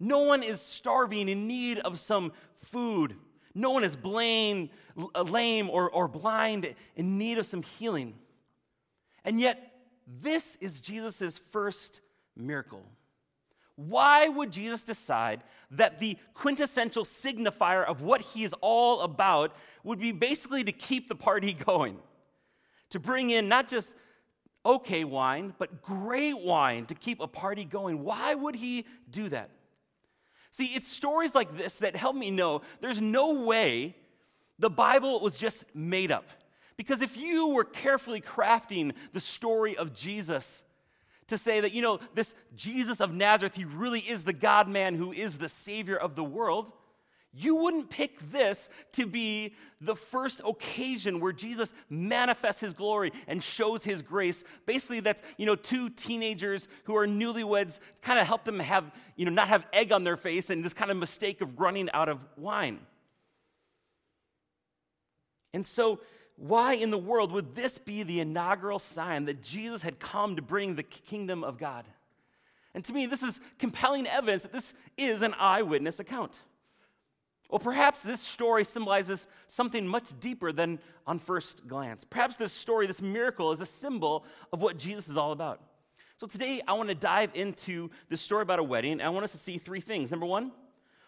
No 0.00 0.20
one 0.20 0.42
is 0.42 0.60
starving 0.60 1.28
in 1.28 1.46
need 1.46 1.78
of 1.78 1.98
some 1.98 2.32
food. 2.54 3.16
No 3.54 3.70
one 3.70 3.84
is 3.84 3.96
blame, 3.96 4.70
uh, 5.14 5.22
lame 5.22 5.68
or, 5.68 5.90
or 5.90 6.08
blind 6.08 6.74
in 6.96 7.18
need 7.18 7.38
of 7.38 7.46
some 7.46 7.62
healing. 7.62 8.14
And 9.24 9.40
yet, 9.40 9.72
this 10.06 10.56
is 10.60 10.80
Jesus' 10.80 11.38
first 11.50 12.00
miracle. 12.36 12.84
Why 13.74 14.28
would 14.28 14.50
Jesus 14.50 14.82
decide 14.82 15.42
that 15.72 16.00
the 16.00 16.16
quintessential 16.34 17.04
signifier 17.04 17.84
of 17.84 18.02
what 18.02 18.20
he 18.20 18.42
is 18.42 18.54
all 18.60 19.02
about 19.02 19.54
would 19.84 20.00
be 20.00 20.12
basically 20.12 20.64
to 20.64 20.72
keep 20.72 21.08
the 21.08 21.14
party 21.14 21.52
going? 21.66 21.98
To 22.90 23.00
bring 23.00 23.30
in 23.30 23.48
not 23.48 23.68
just 23.68 23.94
okay 24.64 25.04
wine, 25.04 25.54
but 25.58 25.82
great 25.82 26.38
wine 26.38 26.86
to 26.86 26.94
keep 26.94 27.20
a 27.20 27.26
party 27.26 27.64
going. 27.64 28.02
Why 28.02 28.34
would 28.34 28.54
he 28.54 28.86
do 29.10 29.28
that? 29.28 29.50
See, 30.50 30.66
it's 30.66 30.88
stories 30.88 31.34
like 31.34 31.56
this 31.56 31.76
that 31.76 31.96
help 31.96 32.16
me 32.16 32.30
know 32.30 32.62
there's 32.80 33.00
no 33.00 33.44
way 33.46 33.94
the 34.58 34.70
Bible 34.70 35.20
was 35.20 35.38
just 35.38 35.64
made 35.74 36.10
up. 36.10 36.26
Because 36.76 37.02
if 37.02 37.16
you 37.16 37.48
were 37.48 37.64
carefully 37.64 38.20
crafting 38.20 38.92
the 39.12 39.20
story 39.20 39.76
of 39.76 39.94
Jesus 39.94 40.64
to 41.26 41.36
say 41.36 41.60
that, 41.60 41.72
you 41.72 41.82
know, 41.82 42.00
this 42.14 42.34
Jesus 42.56 43.00
of 43.00 43.14
Nazareth, 43.14 43.54
he 43.54 43.64
really 43.64 44.00
is 44.00 44.24
the 44.24 44.32
God 44.32 44.68
man 44.68 44.94
who 44.94 45.12
is 45.12 45.38
the 45.38 45.48
Savior 45.48 45.96
of 45.96 46.14
the 46.14 46.24
world, 46.24 46.72
you 47.34 47.56
wouldn't 47.56 47.90
pick 47.90 48.18
this 48.30 48.68
to 48.92 49.06
be 49.06 49.54
the 49.80 49.94
first 49.94 50.40
occasion 50.46 51.20
where 51.20 51.32
Jesus 51.32 51.72
manifests 51.90 52.60
his 52.60 52.72
glory 52.72 53.12
and 53.26 53.42
shows 53.42 53.84
his 53.84 54.02
grace. 54.02 54.44
Basically, 54.66 55.00
that's, 55.00 55.22
you 55.36 55.46
know, 55.46 55.54
two 55.54 55.90
teenagers 55.90 56.68
who 56.84 56.96
are 56.96 57.06
newlyweds 57.06 57.80
kind 58.02 58.18
of 58.18 58.26
help 58.26 58.44
them 58.44 58.58
have, 58.60 58.90
you 59.16 59.24
know, 59.24 59.30
not 59.30 59.48
have 59.48 59.66
egg 59.72 59.92
on 59.92 60.04
their 60.04 60.16
face 60.16 60.50
and 60.50 60.64
this 60.64 60.72
kind 60.72 60.90
of 60.90 60.96
mistake 60.96 61.40
of 61.40 61.60
running 61.60 61.88
out 61.92 62.08
of 62.08 62.24
wine. 62.36 62.80
And 65.52 65.66
so, 65.66 66.00
why 66.36 66.74
in 66.74 66.90
the 66.90 66.98
world 66.98 67.32
would 67.32 67.54
this 67.54 67.78
be 67.78 68.04
the 68.04 68.20
inaugural 68.20 68.78
sign 68.78 69.24
that 69.24 69.42
Jesus 69.42 69.82
had 69.82 69.98
come 69.98 70.36
to 70.36 70.42
bring 70.42 70.76
the 70.76 70.84
kingdom 70.84 71.42
of 71.42 71.58
God? 71.58 71.84
And 72.74 72.84
to 72.84 72.92
me, 72.92 73.06
this 73.06 73.22
is 73.22 73.40
compelling 73.58 74.06
evidence 74.06 74.44
that 74.44 74.52
this 74.52 74.72
is 74.96 75.22
an 75.22 75.34
eyewitness 75.38 75.98
account. 75.98 76.40
Well, 77.48 77.58
perhaps 77.58 78.02
this 78.02 78.20
story 78.20 78.64
symbolizes 78.64 79.26
something 79.46 79.86
much 79.86 80.08
deeper 80.20 80.52
than 80.52 80.78
on 81.06 81.18
first 81.18 81.66
glance. 81.66 82.04
Perhaps 82.04 82.36
this 82.36 82.52
story, 82.52 82.86
this 82.86 83.00
miracle, 83.00 83.52
is 83.52 83.60
a 83.60 83.66
symbol 83.66 84.26
of 84.52 84.60
what 84.60 84.78
Jesus 84.78 85.08
is 85.08 85.16
all 85.16 85.32
about. 85.32 85.62
So 86.18 86.26
today, 86.26 86.60
I 86.66 86.74
want 86.74 86.90
to 86.90 86.94
dive 86.94 87.30
into 87.34 87.90
this 88.10 88.20
story 88.20 88.42
about 88.42 88.58
a 88.58 88.62
wedding. 88.62 88.92
And 88.92 89.02
I 89.02 89.08
want 89.08 89.24
us 89.24 89.32
to 89.32 89.38
see 89.38 89.56
three 89.56 89.80
things. 89.80 90.10
Number 90.10 90.26
one, 90.26 90.52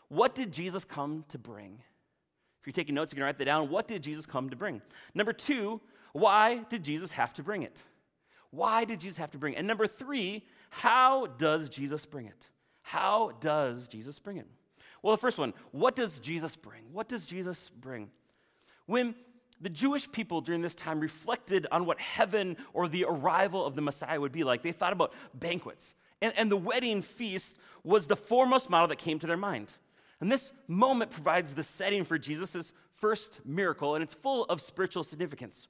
what 0.09 0.35
did 0.35 0.53
Jesus 0.53 0.85
come 0.85 1.25
to 1.29 1.39
bring? 1.39 1.79
If 2.61 2.67
you're 2.67 2.73
taking 2.73 2.95
notes, 2.95 3.13
you 3.13 3.17
can 3.17 3.25
write 3.25 3.37
that 3.39 3.45
down. 3.45 3.69
What 3.69 3.87
did 3.87 4.03
Jesus 4.03 4.25
come 4.25 4.51
to 4.51 4.57
bring? 4.57 4.81
Number 5.15 5.33
two, 5.33 5.81
why 6.13 6.63
did 6.69 6.85
Jesus 6.85 7.13
have 7.13 7.35
to 7.35 7.43
bring 7.43 7.63
it? 7.63 7.83
Why 8.51 8.85
did 8.85 9.01
Jesus 9.01 9.19
have 9.19 9.31
to 9.33 9.39
bring 9.39 9.55
it? 9.55 9.59
And 9.59 9.67
number 9.67 9.87
three, 9.87 10.47
how 10.71 11.27
does 11.27 11.69
Jesus 11.69 12.07
bring 12.07 12.27
it? 12.27 12.49
How 12.83 13.33
does 13.41 13.89
Jesus 13.89 14.19
bring 14.19 14.39
it? 14.39 14.47
Well, 15.02 15.14
the 15.14 15.21
first 15.21 15.38
one, 15.38 15.54
what 15.73 15.97
does 15.97 16.21
Jesus 16.21 16.57
bring? 16.57 16.83
What 16.92 17.09
does 17.09 17.26
Jesus 17.26 17.71
bring? 17.80 18.11
When 18.87 19.14
the 19.61 19.69
Jewish 19.69 20.11
people 20.11 20.40
during 20.40 20.62
this 20.62 20.75
time 20.75 21.00
reflected 21.00 21.66
on 21.71 21.85
what 21.85 22.00
heaven 22.00 22.57
or 22.73 22.88
the 22.88 23.04
arrival 23.09 23.64
of 23.64 23.75
the 23.75 23.83
Messiah 23.83 24.21
would 24.21 24.33
be 24.33 24.45
like, 24.45 24.62
they 24.62 24.73
thought 24.73 24.92
about 24.92 25.12
banquets. 25.35 25.95
And, 26.23 26.33
and 26.37 26.50
the 26.50 26.57
wedding 26.57 27.02
feast 27.02 27.57
was 27.85 28.07
the 28.07 28.16
foremost 28.16 28.71
model 28.71 28.88
that 28.88 28.99
came 28.99 29.19
to 29.19 29.26
their 29.26 29.37
mind. 29.37 29.73
And 30.21 30.30
this 30.30 30.52
moment 30.69 31.11
provides 31.11 31.54
the 31.54 31.62
setting 31.62 32.04
for 32.04 32.19
Jesus' 32.19 32.73
first 32.95 33.40
miracle, 33.47 33.95
and 33.95 34.02
it's 34.02 34.14
full 34.14 34.45
of 34.45 34.61
spiritual 34.61 35.02
significance. 35.02 35.66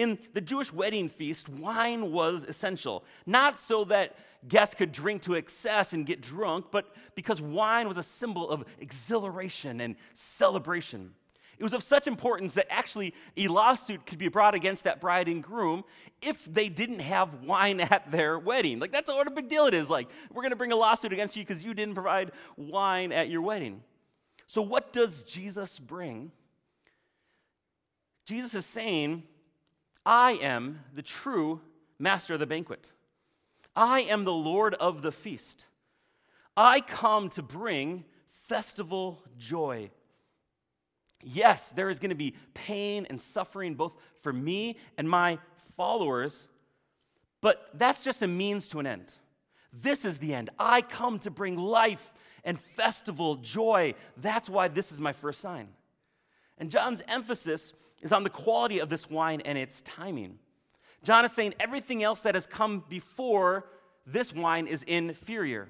In 0.00 0.18
the 0.32 0.40
Jewish 0.40 0.72
wedding 0.72 1.10
feast, 1.10 1.46
wine 1.46 2.10
was 2.10 2.44
essential, 2.44 3.04
not 3.26 3.60
so 3.60 3.84
that 3.84 4.16
guests 4.48 4.74
could 4.74 4.92
drink 4.92 5.20
to 5.24 5.34
excess 5.34 5.92
and 5.92 6.06
get 6.06 6.22
drunk, 6.22 6.68
but 6.70 6.94
because 7.14 7.38
wine 7.38 7.86
was 7.86 7.98
a 7.98 8.02
symbol 8.02 8.48
of 8.48 8.64
exhilaration 8.78 9.78
and 9.82 9.96
celebration. 10.14 11.12
It 11.58 11.62
was 11.62 11.74
of 11.74 11.82
such 11.82 12.06
importance 12.06 12.54
that 12.54 12.72
actually 12.72 13.12
a 13.36 13.48
lawsuit 13.48 14.06
could 14.06 14.16
be 14.16 14.28
brought 14.28 14.54
against 14.54 14.84
that 14.84 15.02
bride 15.02 15.28
and 15.28 15.42
groom 15.42 15.84
if 16.22 16.46
they 16.46 16.70
didn't 16.70 17.00
have 17.00 17.44
wine 17.44 17.80
at 17.90 18.10
their 18.10 18.38
wedding. 18.38 18.78
Like, 18.80 18.92
that's 18.92 19.10
what 19.10 19.26
a 19.26 19.30
big 19.30 19.50
deal 19.50 19.66
it 19.66 19.74
is. 19.74 19.90
Like, 19.90 20.08
we're 20.32 20.40
going 20.40 20.52
to 20.52 20.56
bring 20.56 20.72
a 20.72 20.76
lawsuit 20.76 21.12
against 21.12 21.36
you 21.36 21.42
because 21.42 21.62
you 21.62 21.74
didn't 21.74 21.92
provide 21.92 22.32
wine 22.56 23.12
at 23.12 23.28
your 23.28 23.42
wedding. 23.42 23.82
So, 24.46 24.62
what 24.62 24.94
does 24.94 25.24
Jesus 25.24 25.78
bring? 25.78 26.32
Jesus 28.24 28.54
is 28.54 28.64
saying, 28.64 29.24
I 30.04 30.32
am 30.32 30.80
the 30.94 31.02
true 31.02 31.60
master 31.98 32.34
of 32.34 32.40
the 32.40 32.46
banquet. 32.46 32.92
I 33.76 34.00
am 34.00 34.24
the 34.24 34.32
Lord 34.32 34.74
of 34.74 35.02
the 35.02 35.12
feast. 35.12 35.66
I 36.56 36.80
come 36.80 37.28
to 37.30 37.42
bring 37.42 38.04
festival 38.48 39.22
joy. 39.38 39.90
Yes, 41.22 41.70
there 41.70 41.90
is 41.90 41.98
going 41.98 42.10
to 42.10 42.16
be 42.16 42.34
pain 42.54 43.06
and 43.10 43.20
suffering 43.20 43.74
both 43.74 43.94
for 44.22 44.32
me 44.32 44.78
and 44.96 45.08
my 45.08 45.38
followers, 45.76 46.48
but 47.40 47.68
that's 47.74 48.02
just 48.02 48.22
a 48.22 48.26
means 48.26 48.68
to 48.68 48.80
an 48.80 48.86
end. 48.86 49.12
This 49.72 50.04
is 50.04 50.18
the 50.18 50.34
end. 50.34 50.50
I 50.58 50.82
come 50.82 51.18
to 51.20 51.30
bring 51.30 51.56
life 51.56 52.12
and 52.44 52.58
festival 52.58 53.36
joy. 53.36 53.94
That's 54.16 54.48
why 54.48 54.68
this 54.68 54.92
is 54.92 54.98
my 54.98 55.12
first 55.12 55.40
sign. 55.40 55.68
And 56.60 56.70
John's 56.70 57.02
emphasis 57.08 57.72
is 58.02 58.12
on 58.12 58.22
the 58.22 58.30
quality 58.30 58.78
of 58.78 58.90
this 58.90 59.10
wine 59.10 59.40
and 59.44 59.58
its 59.58 59.80
timing. 59.80 60.38
John 61.02 61.24
is 61.24 61.32
saying 61.32 61.54
everything 61.58 62.02
else 62.02 62.20
that 62.20 62.34
has 62.34 62.46
come 62.46 62.84
before 62.88 63.66
this 64.06 64.34
wine 64.34 64.66
is 64.66 64.82
inferior. 64.82 65.68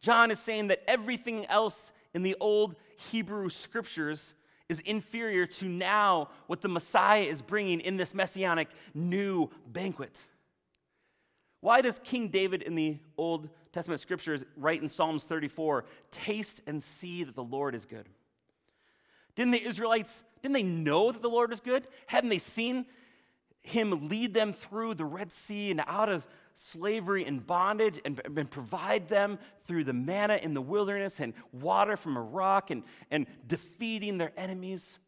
John 0.00 0.30
is 0.30 0.38
saying 0.38 0.68
that 0.68 0.82
everything 0.86 1.46
else 1.46 1.92
in 2.14 2.22
the 2.22 2.36
old 2.40 2.76
Hebrew 3.10 3.48
scriptures 3.48 4.34
is 4.68 4.80
inferior 4.80 5.46
to 5.46 5.64
now 5.64 6.28
what 6.46 6.60
the 6.60 6.68
Messiah 6.68 7.22
is 7.22 7.40
bringing 7.40 7.80
in 7.80 7.96
this 7.96 8.12
messianic 8.12 8.68
new 8.92 9.48
banquet. 9.66 10.20
Why 11.60 11.80
does 11.80 11.98
King 12.04 12.28
David 12.28 12.62
in 12.62 12.74
the 12.74 12.98
Old 13.16 13.48
Testament 13.72 14.00
scriptures 14.00 14.44
write 14.56 14.82
in 14.82 14.88
Psalms 14.88 15.24
34, 15.24 15.84
taste 16.10 16.60
and 16.66 16.82
see 16.82 17.24
that 17.24 17.34
the 17.34 17.42
Lord 17.42 17.74
is 17.74 17.86
good? 17.86 18.08
Didn't 19.38 19.52
the 19.52 19.64
Israelites, 19.64 20.24
didn't 20.42 20.54
they 20.54 20.64
know 20.64 21.12
that 21.12 21.22
the 21.22 21.30
Lord 21.30 21.50
was 21.50 21.60
good? 21.60 21.86
Hadn't 22.08 22.28
they 22.28 22.40
seen 22.40 22.86
him 23.60 24.08
lead 24.08 24.34
them 24.34 24.52
through 24.52 24.94
the 24.94 25.04
Red 25.04 25.32
Sea 25.32 25.70
and 25.70 25.80
out 25.86 26.08
of 26.08 26.26
slavery 26.56 27.24
and 27.24 27.46
bondage 27.46 28.00
and, 28.04 28.20
and, 28.24 28.50
provide 28.50 29.06
them 29.06 29.38
through 29.64 29.84
the 29.84 29.92
manna 29.92 30.40
in 30.42 30.54
the 30.54 30.60
wilderness 30.60 31.20
and 31.20 31.34
water 31.52 31.96
from 31.96 32.16
a 32.16 32.20
rock 32.20 32.72
and, 32.72 32.82
and 33.12 33.28
defeating 33.46 34.18
their 34.18 34.32
enemies? 34.36 34.98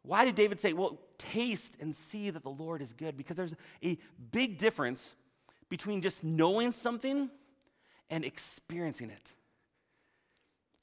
Why 0.00 0.24
did 0.24 0.34
David 0.34 0.58
say, 0.58 0.72
Well, 0.72 0.98
taste 1.18 1.76
and 1.80 1.94
see 1.94 2.30
that 2.30 2.42
the 2.42 2.48
Lord 2.48 2.80
is 2.80 2.94
good? 2.94 3.18
Because 3.18 3.36
there's 3.36 3.54
a 3.84 3.98
big 4.32 4.56
difference 4.56 5.14
between 5.68 6.00
just 6.00 6.24
knowing 6.24 6.72
something 6.72 7.28
and 8.08 8.24
experiencing 8.24 9.10
it. 9.10 9.33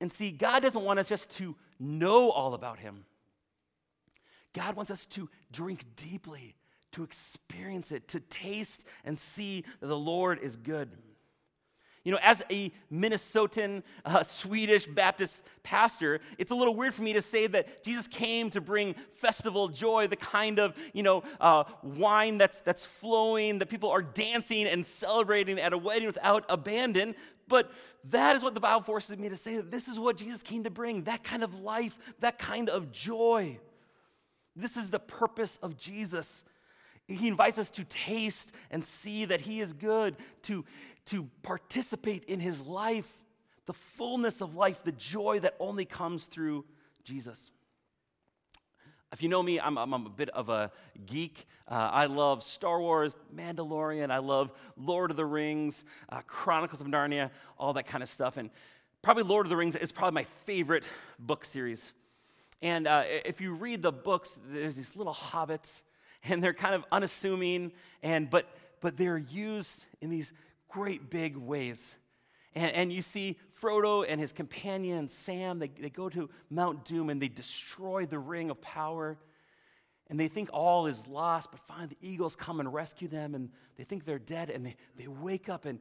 And 0.01 0.12
see, 0.12 0.31
God 0.31 0.62
doesn't 0.63 0.84
want 0.84 1.00
us 1.00 1.08
just 1.08 1.29
to 1.38 1.55
know 1.79 2.31
all 2.31 2.53
about 2.53 2.79
Him. 2.79 3.05
God 4.53 4.75
wants 4.75 4.91
us 4.91 5.05
to 5.05 5.29
drink 5.51 5.86
deeply, 5.96 6.55
to 6.91 7.03
experience 7.03 7.93
it, 7.93 8.10
to 8.10 8.20
taste 8.20 8.84
and 9.05 9.17
see 9.17 9.63
that 9.79 9.88
the 9.88 9.98
Lord 9.98 10.39
is 10.39 10.58
good. 10.58 10.89
You 12.03 12.12
know, 12.12 12.20
as 12.24 12.43
a 12.50 12.72
Minnesotan, 12.91 13.84
uh, 14.05 14.24
Swedish 14.24 14.88
Baptist 14.88 15.43
pastor, 15.62 16.20
it's 16.39 16.51
a 16.51 16.55
little 16.55 16.75
weird 16.75 16.96
for 16.96 17.03
me 17.03 17.13
to 17.13 17.22
say 17.22 17.46
that 17.46 17.84
Jesus 17.84 18.08
came 18.08 18.50
to 18.50 18.60
bring 18.60 18.96
festival 19.12 19.67
joy, 19.67 20.08
the 20.08 20.15
kind 20.15 20.60
of, 20.60 20.75
you 20.93 21.03
know, 21.03 21.24
uh, 21.39 21.63
wine 21.84 22.39
that's, 22.39 22.62
that's 22.62 22.88
flowing, 22.88 23.60
that 23.60 23.70
people 23.70 23.91
are 23.91 24.01
dancing 24.01 24.65
and 24.65 24.84
celebrating 24.84 25.60
at 25.60 25.74
a 25.74 25.77
wedding 25.77 26.08
without 26.08 26.43
abandon. 26.50 27.13
But 27.48 27.71
that 28.05 28.36
is 28.36 28.43
what 28.43 28.53
the 28.53 28.60
Bible 28.60 28.81
forces 28.81 29.17
me 29.17 29.29
to 29.29 29.38
say 29.38 29.57
that 29.57 29.71
this 29.71 29.88
is 29.88 30.00
what 30.00 30.17
Jesus 30.17 30.43
came 30.43 30.63
to 30.63 30.69
bring 30.69 31.03
that 31.03 31.24
kind 31.24 31.43
of 31.43 31.60
life, 31.60 31.98
that 32.19 32.39
kind 32.39 32.69
of 32.69 32.91
joy. 32.91 33.60
This 34.55 34.77
is 34.77 34.89
the 34.89 35.00
purpose 35.00 35.57
of 35.62 35.77
Jesus. 35.77 36.43
He 37.07 37.27
invites 37.27 37.57
us 37.57 37.69
to 37.71 37.83
taste 37.83 38.51
and 38.69 38.83
see 38.83 39.25
that 39.25 39.41
He 39.41 39.62
is 39.62 39.74
good, 39.74 40.15
to, 40.43 40.65
to 41.05 41.29
participate 41.43 42.25
in 42.25 42.39
His 42.39 42.62
life, 42.62 43.12
the 43.65 43.74
fullness 43.74 44.41
of 44.41 44.55
life, 44.55 44.83
the 44.83 44.91
joy 44.91 45.39
that 45.39 45.55
only 45.60 45.86
comes 45.86 46.25
through 46.25 46.65
Jesus. 47.03 47.51
If 49.12 49.22
you 49.22 49.27
know 49.27 49.44
me, 49.44 49.60
I'm, 49.60 49.77
I'm 49.77 49.94
a 49.94 50.10
bit 50.10 50.30
of 50.30 50.48
a 50.48 50.72
geek. 51.06 51.46
Uh, 51.68 51.89
I 51.91 52.06
love 52.06 52.44
Star 52.44 52.80
Wars, 52.80 53.15
Mandalorian, 53.36 54.10
I 54.10 54.20
love 54.20 54.51
Lord 54.77 55.12
of 55.12 55.18
the 55.18 55.25
Rings, 55.25 55.84
uh, 56.10 56.22
Chronicles 56.27 56.80
of 56.80 56.88
Narnia, 56.88 57.30
all 57.58 57.74
that 57.74 57.88
kind 57.88 58.01
of 58.01 58.10
stuff. 58.10 58.38
And 58.38 58.50
probably 59.01 59.24
Lord 59.24 59.46
of 59.46 59.50
the 59.50 59.58
Rings 59.58 59.75
is 59.75 59.91
probably 59.91 60.15
my 60.15 60.24
favorite 60.46 60.88
book 61.20 61.44
series. 61.44 61.91
And 62.62 62.88
uh, 62.88 63.03
if 63.06 63.41
you 63.41 63.56
read 63.56 63.82
the 63.82 63.91
books, 63.91 64.39
there's 64.48 64.77
these 64.77 64.96
little 64.96 65.13
hobbits, 65.13 65.84
and 66.24 66.41
they're 66.41 66.53
kind 66.53 66.75
of 66.75 66.86
unassuming, 66.91 67.74
and, 68.03 68.30
but, 68.30 68.48
but 68.80 68.96
they're 68.96 69.18
used 69.18 69.84
in 70.00 70.10
these 70.10 70.32
great 70.70 71.10
big 71.10 71.36
ways. 71.36 71.98
And, 72.55 72.72
and 72.72 72.93
you 72.93 73.01
see 73.01 73.38
Frodo 73.62 74.05
and 74.08 74.20
his 74.20 74.34
companion 74.34 75.08
Sam, 75.10 75.60
they, 75.60 75.70
they 75.70 75.89
go 75.89 76.10
to 76.10 76.29
Mount 76.50 76.86
Doom 76.86 77.10
and 77.10 77.22
they 77.22 77.29
destroy 77.29 78.05
the 78.05 78.20
ring 78.20 78.50
of 78.50 78.62
power. 78.62 79.17
And 80.10 80.20
they 80.20 80.27
think 80.27 80.50
all 80.51 80.88
is 80.88 81.08
lost, 81.08 81.51
but 81.51 81.62
finally 81.62 81.96
the 82.00 82.10
eagles 82.10 82.36
come 82.36 82.60
and 82.60 82.74
rescue 82.74 83.08
them, 83.08 83.34
and 83.34 83.50
they 83.77 83.86
think 83.86 84.03
they're 84.03 84.20
dead, 84.20 84.50
and 84.50 84.65
they, 84.65 84.75
they 84.98 85.08
wake 85.08 85.48
up, 85.48 85.63
and 85.63 85.79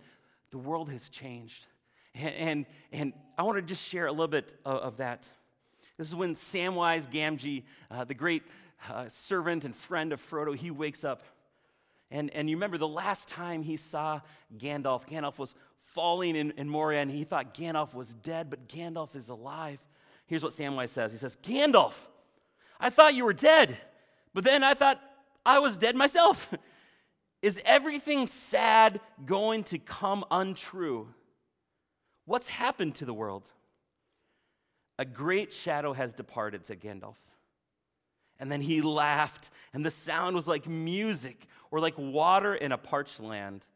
the 0.53 0.59
world 0.59 0.89
has 0.89 1.09
changed. 1.09 1.67
And, 2.15 2.35
and, 2.35 2.67
and 2.93 3.13
I 3.37 3.43
want 3.43 3.57
to 3.59 3.63
just 3.63 3.85
share 3.85 4.07
a 4.07 4.13
little 4.13 4.29
bit 4.29 4.55
of, 4.65 4.79
of 4.79 4.97
that. 4.99 5.27
This 5.99 6.07
is 6.07 6.15
when 6.15 6.35
Samwise 6.35 7.11
Gamgee, 7.11 7.65
uh, 7.91 8.05
the 8.05 8.15
great 8.15 8.45
uh, 8.89 9.09
servant 9.09 9.65
and 9.65 9.75
friend 9.75 10.13
of 10.13 10.21
Frodo, 10.21 10.55
he 10.55 10.71
wakes 10.71 11.03
up. 11.03 11.25
And, 12.13 12.31
and 12.31 12.49
you 12.49 12.57
remember 12.57 12.79
the 12.79 12.89
last 12.89 13.27
time 13.29 13.63
he 13.63 13.77
saw 13.77 14.21
Gandalf, 14.57 15.09
Gandalf 15.09 15.39
was 15.39 15.57
falling 15.95 16.37
in, 16.37 16.53
in 16.53 16.69
Moria, 16.69 17.01
and 17.01 17.11
he 17.11 17.25
thought 17.25 17.55
Gandalf 17.55 17.95
was 17.95 18.15
dead, 18.15 18.51
but 18.51 18.69
Gandalf 18.69 19.17
is 19.17 19.29
alive. 19.29 19.85
Here's 20.27 20.43
what 20.43 20.53
Samwise 20.53 20.91
says 20.91 21.13
He 21.13 21.19
says, 21.19 21.37
Gandalf, 21.43 21.95
I 22.79 22.91
thought 22.91 23.15
you 23.15 23.25
were 23.25 23.33
dead, 23.33 23.77
but 24.33 24.45
then 24.45 24.63
I 24.63 24.75
thought 24.75 25.01
I 25.45 25.59
was 25.59 25.77
dead 25.77 25.97
myself. 25.97 26.53
is 27.43 27.61
everything 27.65 28.27
sad 28.27 29.01
going 29.25 29.65
to 29.65 29.79
come 29.79 30.25
untrue? 30.31 31.09
What's 32.27 32.49
happened 32.49 32.95
to 32.97 33.05
the 33.05 33.15
world? 33.15 33.51
A 34.99 35.05
great 35.05 35.53
shadow 35.53 35.95
has 35.95 36.13
departed, 36.13 36.67
said 36.67 36.81
Gandalf. 36.81 37.17
And 38.39 38.51
then 38.51 38.63
he 38.63 38.81
laughed, 38.81 39.51
and 39.75 39.85
the 39.85 39.91
sound 39.91 40.37
was 40.37 40.47
like 40.47 40.67
music 40.67 41.47
or 41.71 41.81
like 41.81 41.95
water 41.99 42.55
in 42.55 42.73
a 42.73 42.79
parched 42.79 43.21
land. 43.21 43.67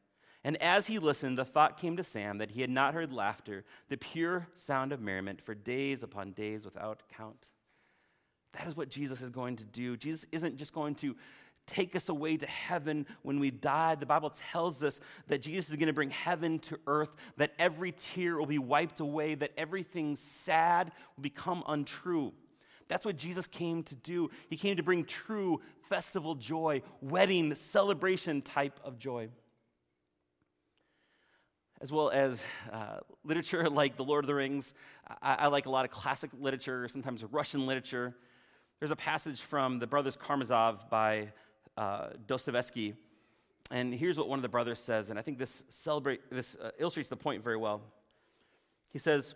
And 0.44 0.60
as 0.60 0.86
he 0.86 0.98
listened, 0.98 1.38
the 1.38 1.44
thought 1.44 1.78
came 1.78 1.96
to 1.96 2.04
Sam 2.04 2.38
that 2.38 2.50
he 2.50 2.60
had 2.60 2.68
not 2.68 2.92
heard 2.92 3.12
laughter, 3.12 3.64
the 3.88 3.96
pure 3.96 4.46
sound 4.54 4.92
of 4.92 5.00
merriment, 5.00 5.40
for 5.40 5.54
days 5.54 6.02
upon 6.02 6.32
days 6.32 6.66
without 6.66 7.02
count. 7.16 7.48
That 8.52 8.68
is 8.68 8.76
what 8.76 8.90
Jesus 8.90 9.22
is 9.22 9.30
going 9.30 9.56
to 9.56 9.64
do. 9.64 9.96
Jesus 9.96 10.26
isn't 10.30 10.58
just 10.58 10.74
going 10.74 10.96
to 10.96 11.16
take 11.66 11.96
us 11.96 12.10
away 12.10 12.36
to 12.36 12.46
heaven 12.46 13.06
when 13.22 13.40
we 13.40 13.50
die. 13.50 13.94
The 13.94 14.04
Bible 14.04 14.30
tells 14.30 14.84
us 14.84 15.00
that 15.28 15.40
Jesus 15.40 15.70
is 15.70 15.76
going 15.76 15.86
to 15.86 15.94
bring 15.94 16.10
heaven 16.10 16.58
to 16.60 16.78
earth, 16.86 17.16
that 17.38 17.54
every 17.58 17.92
tear 17.92 18.36
will 18.36 18.44
be 18.44 18.58
wiped 18.58 19.00
away, 19.00 19.34
that 19.36 19.52
everything 19.56 20.14
sad 20.14 20.92
will 21.16 21.22
become 21.22 21.64
untrue. 21.66 22.34
That's 22.86 23.06
what 23.06 23.16
Jesus 23.16 23.46
came 23.46 23.82
to 23.84 23.94
do. 23.94 24.28
He 24.50 24.58
came 24.58 24.76
to 24.76 24.82
bring 24.82 25.06
true 25.06 25.62
festival 25.88 26.34
joy, 26.34 26.82
wedding, 27.00 27.54
celebration 27.54 28.42
type 28.42 28.78
of 28.84 28.98
joy 28.98 29.30
as 31.84 31.92
well 31.92 32.08
as 32.08 32.42
uh, 32.72 32.96
literature 33.24 33.68
like 33.70 33.94
The 33.98 34.04
Lord 34.04 34.24
of 34.24 34.26
the 34.26 34.34
Rings. 34.34 34.72
I, 35.20 35.34
I, 35.34 35.46
like 35.48 35.66
a 35.66 35.70
lot 35.70 35.84
of 35.84 35.90
classic 35.90 36.30
literature, 36.40 36.88
sometimes 36.88 37.22
Russian 37.24 37.66
literature. 37.66 38.16
There's 38.80 38.90
a 38.90 38.96
passage 38.96 39.42
from 39.42 39.80
the 39.80 39.86
Brothers 39.86 40.16
Karamazov 40.16 40.88
by 40.88 41.28
uh, 41.76 42.08
Dostoevsky, 42.26 42.94
and 43.70 43.94
here's 43.94 44.16
what 44.16 44.30
one 44.30 44.38
of 44.38 44.42
the 44.42 44.48
brothers 44.48 44.78
says, 44.78 45.10
and 45.10 45.18
I 45.18 45.22
think 45.22 45.36
this, 45.36 45.62
celebrate, 45.68 46.22
this 46.30 46.56
uh, 46.56 46.70
illustrates 46.78 47.10
the 47.10 47.16
point 47.16 47.44
very 47.44 47.58
well. 47.58 47.82
He 48.88 48.98
says, 48.98 49.34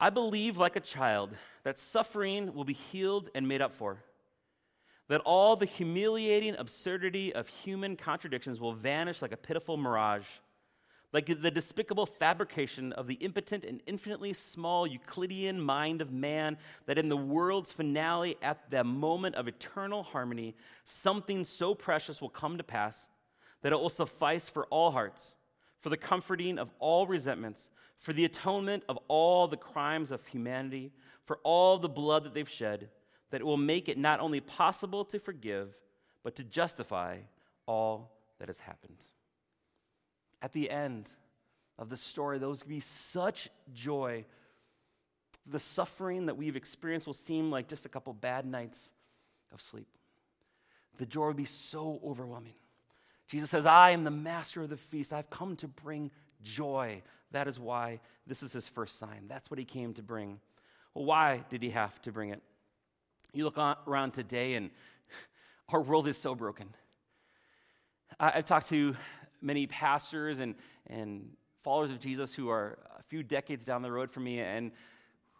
I 0.00 0.10
believe 0.10 0.58
like 0.58 0.74
a 0.74 0.80
child 0.80 1.30
that 1.62 1.78
suffering 1.78 2.54
will 2.54 2.64
be 2.64 2.72
healed 2.72 3.30
and 3.36 3.46
made 3.46 3.62
up 3.62 3.72
for, 3.72 4.02
that 5.06 5.20
all 5.24 5.54
the 5.54 5.66
humiliating 5.66 6.56
absurdity 6.58 7.32
of 7.32 7.46
human 7.46 7.94
contradictions 7.94 8.60
will 8.60 8.72
vanish 8.72 9.22
like 9.22 9.30
a 9.30 9.36
pitiful 9.36 9.76
mirage 9.76 10.26
like 11.16 11.40
the 11.40 11.50
despicable 11.50 12.04
fabrication 12.04 12.92
of 12.92 13.06
the 13.06 13.14
impotent 13.14 13.64
and 13.64 13.80
infinitely 13.86 14.34
small 14.34 14.86
Euclidean 14.86 15.58
mind 15.58 16.02
of 16.02 16.12
man, 16.12 16.58
that 16.84 16.98
in 16.98 17.08
the 17.08 17.16
world's 17.16 17.72
finale, 17.72 18.36
at 18.42 18.70
the 18.70 18.84
moment 18.84 19.34
of 19.34 19.48
eternal 19.48 20.02
harmony, 20.02 20.54
something 20.84 21.42
so 21.42 21.74
precious 21.74 22.20
will 22.20 22.28
come 22.28 22.58
to 22.58 22.62
pass 22.62 23.08
that 23.62 23.72
it 23.72 23.80
will 23.80 23.88
suffice 23.88 24.50
for 24.50 24.66
all 24.66 24.90
hearts, 24.90 25.36
for 25.80 25.88
the 25.88 25.96
comforting 25.96 26.58
of 26.58 26.68
all 26.80 27.06
resentments, 27.06 27.70
for 27.98 28.12
the 28.12 28.26
atonement 28.26 28.82
of 28.86 28.98
all 29.08 29.48
the 29.48 29.56
crimes 29.56 30.12
of 30.12 30.26
humanity, 30.26 30.92
for 31.24 31.38
all 31.44 31.78
the 31.78 31.88
blood 31.88 32.24
that 32.24 32.34
they've 32.34 32.46
shed, 32.46 32.90
that 33.30 33.40
it 33.40 33.46
will 33.46 33.56
make 33.56 33.88
it 33.88 33.96
not 33.96 34.20
only 34.20 34.40
possible 34.40 35.02
to 35.06 35.18
forgive, 35.18 35.74
but 36.22 36.36
to 36.36 36.44
justify 36.44 37.20
all 37.64 38.12
that 38.38 38.48
has 38.48 38.60
happened 38.60 38.98
at 40.42 40.52
the 40.52 40.70
end 40.70 41.12
of 41.78 41.88
the 41.88 41.96
story, 41.96 42.38
those 42.38 42.62
will 42.62 42.70
be 42.70 42.80
such 42.80 43.48
joy. 43.72 44.24
The 45.46 45.58
suffering 45.58 46.26
that 46.26 46.36
we've 46.36 46.56
experienced 46.56 47.06
will 47.06 47.14
seem 47.14 47.50
like 47.50 47.68
just 47.68 47.86
a 47.86 47.88
couple 47.88 48.12
bad 48.12 48.46
nights 48.46 48.92
of 49.52 49.60
sleep. 49.60 49.88
The 50.98 51.06
joy 51.06 51.26
will 51.26 51.34
be 51.34 51.44
so 51.44 52.00
overwhelming. 52.04 52.54
Jesus 53.28 53.50
says, 53.50 53.66
I 53.66 53.90
am 53.90 54.04
the 54.04 54.10
master 54.10 54.62
of 54.62 54.70
the 54.70 54.76
feast. 54.76 55.12
I've 55.12 55.30
come 55.30 55.56
to 55.56 55.68
bring 55.68 56.10
joy. 56.42 57.02
That 57.32 57.48
is 57.48 57.58
why 57.58 58.00
this 58.26 58.42
is 58.42 58.52
his 58.52 58.68
first 58.68 58.98
sign. 58.98 59.24
That's 59.28 59.50
what 59.50 59.58
he 59.58 59.64
came 59.64 59.94
to 59.94 60.02
bring. 60.02 60.40
Well, 60.94 61.04
why 61.04 61.44
did 61.50 61.62
he 61.62 61.70
have 61.70 62.00
to 62.02 62.12
bring 62.12 62.30
it? 62.30 62.42
You 63.32 63.44
look 63.44 63.58
around 63.58 64.12
today, 64.12 64.54
and 64.54 64.70
our 65.68 65.82
world 65.82 66.08
is 66.08 66.16
so 66.16 66.34
broken. 66.34 66.68
I've 68.18 68.46
talked 68.46 68.68
to 68.70 68.96
many 69.40 69.66
pastors 69.66 70.40
and, 70.40 70.54
and 70.86 71.30
followers 71.62 71.90
of 71.90 72.00
Jesus 72.00 72.34
who 72.34 72.48
are 72.48 72.78
a 72.98 73.02
few 73.02 73.22
decades 73.22 73.64
down 73.64 73.82
the 73.82 73.90
road 73.90 74.10
from 74.10 74.24
me, 74.24 74.40
and 74.40 74.72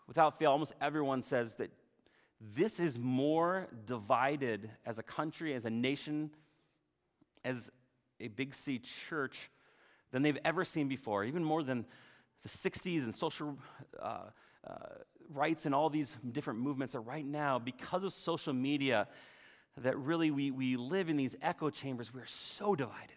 without 0.07 0.39
fail, 0.39 0.51
almost 0.51 0.73
everyone 0.81 1.23
says 1.23 1.55
that 1.57 1.71
this 2.41 2.81
is 2.81 2.99
more 2.99 3.69
divided 3.87 4.71
as 4.85 4.99
a 4.99 5.03
country, 5.03 5.55
as 5.55 5.65
a 5.65 5.71
nation, 5.71 6.31
as 7.45 7.71
a 8.21 8.29
big 8.29 8.55
C 8.55 8.79
church 8.79 9.51
than 10.11 10.23
they've 10.23 10.39
ever 10.45 10.65
seen 10.65 10.89
before, 10.89 11.25
even 11.25 11.43
more 11.43 11.63
than 11.63 11.87
the 12.43 12.49
60s 12.49 13.05
and 13.05 13.15
social 13.15 13.57
uh, 14.01 14.21
uh, 14.67 14.75
rights 15.33 15.67
and 15.67 15.75
all 15.75 15.91
these 15.91 16.17
different 16.33 16.61
movements 16.61 16.95
are 16.95 17.01
right 17.01 17.27
now 17.27 17.59
because 17.59 18.05
of 18.05 18.13
social 18.13 18.53
media 18.53 19.09
that 19.79 19.97
really 19.99 20.31
we, 20.31 20.51
we 20.51 20.77
live 20.77 21.09
in 21.09 21.17
these 21.17 21.37
echo 21.43 21.71
chambers. 21.71 22.13
We're 22.13 22.27
so 22.27 22.75
divided. 22.75 23.16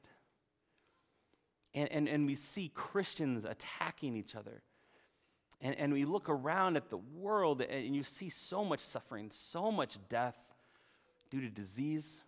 And, 1.74 1.92
and, 1.92 2.08
and 2.08 2.26
we 2.26 2.36
see 2.36 2.72
Christians 2.74 3.46
attacking 3.46 4.16
each 4.16 4.36
other. 4.36 4.62
And, 5.62 5.76
and 5.76 5.94
we 5.94 6.06
look 6.06 6.30
around 6.30 6.78
at 6.78 6.90
the 6.90 6.98
world 6.98 7.62
and 7.62 7.96
you 7.96 8.04
see 8.04 8.30
so 8.30 8.64
much 8.64 8.80
suffering, 8.80 9.30
so 9.32 9.72
much 9.72 9.98
death 10.08 10.38
due 11.30 11.42
to 11.42 11.50
disease. 11.50 12.22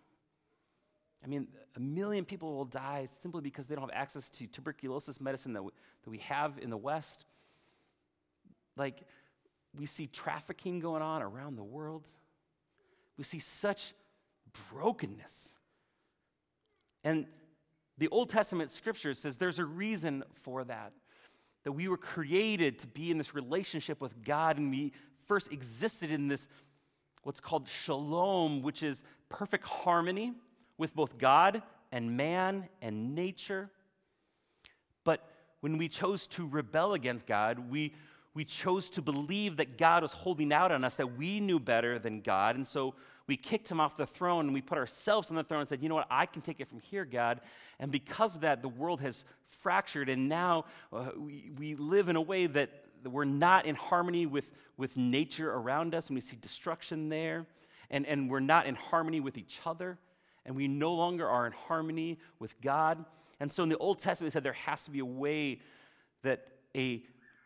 I 1.24 1.28
mean, 1.28 1.48
a 1.76 1.80
million 1.80 2.24
people 2.24 2.54
will 2.54 2.64
die 2.64 3.06
simply 3.06 3.40
because 3.40 3.66
they 3.66 3.74
don't 3.74 3.82
have 3.82 3.98
access 3.98 4.28
to 4.30 4.46
tuberculosis 4.46 5.20
medicine 5.20 5.52
that 5.54 5.62
we, 5.62 5.70
that 6.04 6.10
we 6.10 6.18
have 6.18 6.58
in 6.60 6.68
the 6.68 6.76
West. 6.76 7.24
Like, 8.76 9.02
we 9.78 9.86
see 9.86 10.06
trafficking 10.06 10.80
going 10.80 11.02
on 11.02 11.22
around 11.22 11.56
the 11.56 11.64
world. 11.64 12.06
We 13.16 13.24
see 13.24 13.38
such 13.38 13.94
brokenness. 14.70 15.56
And 17.04 17.26
the 17.98 18.08
Old 18.08 18.30
Testament 18.30 18.70
scripture 18.70 19.14
says 19.14 19.36
there's 19.36 19.58
a 19.58 19.64
reason 19.64 20.24
for 20.42 20.64
that. 20.64 20.92
That 21.64 21.72
we 21.72 21.86
were 21.88 21.96
created 21.96 22.80
to 22.80 22.86
be 22.86 23.10
in 23.10 23.18
this 23.18 23.34
relationship 23.34 24.00
with 24.00 24.22
God, 24.24 24.58
and 24.58 24.70
we 24.70 24.92
first 25.26 25.52
existed 25.52 26.10
in 26.10 26.26
this, 26.26 26.48
what's 27.22 27.40
called 27.40 27.68
shalom, 27.68 28.62
which 28.62 28.82
is 28.82 29.04
perfect 29.28 29.66
harmony 29.66 30.32
with 30.78 30.94
both 30.94 31.18
God 31.18 31.62
and 31.92 32.16
man 32.16 32.68
and 32.80 33.14
nature. 33.14 33.70
But 35.04 35.28
when 35.60 35.78
we 35.78 35.88
chose 35.88 36.26
to 36.28 36.48
rebel 36.48 36.94
against 36.94 37.26
God, 37.26 37.70
we, 37.70 37.94
we 38.34 38.44
chose 38.44 38.88
to 38.90 39.02
believe 39.02 39.58
that 39.58 39.78
God 39.78 40.02
was 40.02 40.12
holding 40.12 40.52
out 40.52 40.72
on 40.72 40.82
us, 40.82 40.94
that 40.94 41.16
we 41.16 41.38
knew 41.38 41.60
better 41.60 41.98
than 41.98 42.20
God. 42.20 42.56
And 42.56 42.66
so 42.66 42.94
we 43.26 43.36
kicked 43.36 43.70
him 43.70 43.80
off 43.80 43.96
the 43.96 44.06
throne 44.06 44.46
and 44.46 44.54
we 44.54 44.60
put 44.60 44.78
ourselves 44.78 45.30
on 45.30 45.36
the 45.36 45.44
throne 45.44 45.60
and 45.60 45.68
said, 45.68 45.82
you 45.82 45.88
know 45.88 45.94
what, 45.94 46.08
I 46.10 46.26
can 46.26 46.42
take 46.42 46.60
it 46.60 46.68
from 46.68 46.80
here, 46.80 47.04
God. 47.04 47.40
And 47.78 47.90
because 47.90 48.34
of 48.34 48.42
that, 48.42 48.62
the 48.62 48.68
world 48.68 49.00
has 49.00 49.24
fractured, 49.46 50.08
and 50.08 50.28
now 50.28 50.64
uh, 50.92 51.10
we, 51.16 51.50
we 51.56 51.74
live 51.74 52.08
in 52.08 52.16
a 52.16 52.20
way 52.20 52.46
that 52.46 52.70
we're 53.04 53.24
not 53.24 53.66
in 53.66 53.74
harmony 53.74 54.26
with, 54.26 54.50
with 54.76 54.96
nature 54.96 55.52
around 55.52 55.94
us, 55.94 56.08
and 56.08 56.14
we 56.14 56.20
see 56.20 56.36
destruction 56.36 57.08
there, 57.08 57.46
and, 57.90 58.06
and 58.06 58.30
we're 58.30 58.40
not 58.40 58.66
in 58.66 58.74
harmony 58.74 59.20
with 59.20 59.36
each 59.36 59.60
other, 59.66 59.98
and 60.46 60.56
we 60.56 60.68
no 60.68 60.94
longer 60.94 61.28
are 61.28 61.46
in 61.46 61.52
harmony 61.52 62.18
with 62.38 62.60
God. 62.60 63.04
And 63.40 63.52
so 63.52 63.62
in 63.62 63.68
the 63.68 63.78
Old 63.78 63.98
Testament, 63.98 64.30
it 64.30 64.32
said 64.32 64.44
there 64.44 64.52
has 64.52 64.84
to 64.84 64.90
be 64.90 65.00
a 65.00 65.04
way 65.04 65.60
that 66.22 66.46
a 66.76 67.02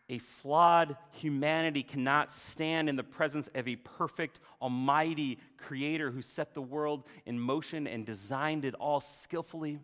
a 0.09 0.19
flawed 0.19 0.95
humanity 1.11 1.83
cannot 1.83 2.33
stand 2.33 2.87
in 2.87 2.95
the 2.95 3.03
presence 3.03 3.49
of 3.53 3.67
a 3.67 3.75
perfect, 3.75 4.39
almighty 4.61 5.37
creator 5.57 6.11
who 6.11 6.21
set 6.21 6.53
the 6.53 6.61
world 6.61 7.03
in 7.25 7.39
motion 7.39 7.87
and 7.87 8.05
designed 8.05 8.63
it 8.63 8.73
all 8.75 9.01
skillfully. 9.01 9.79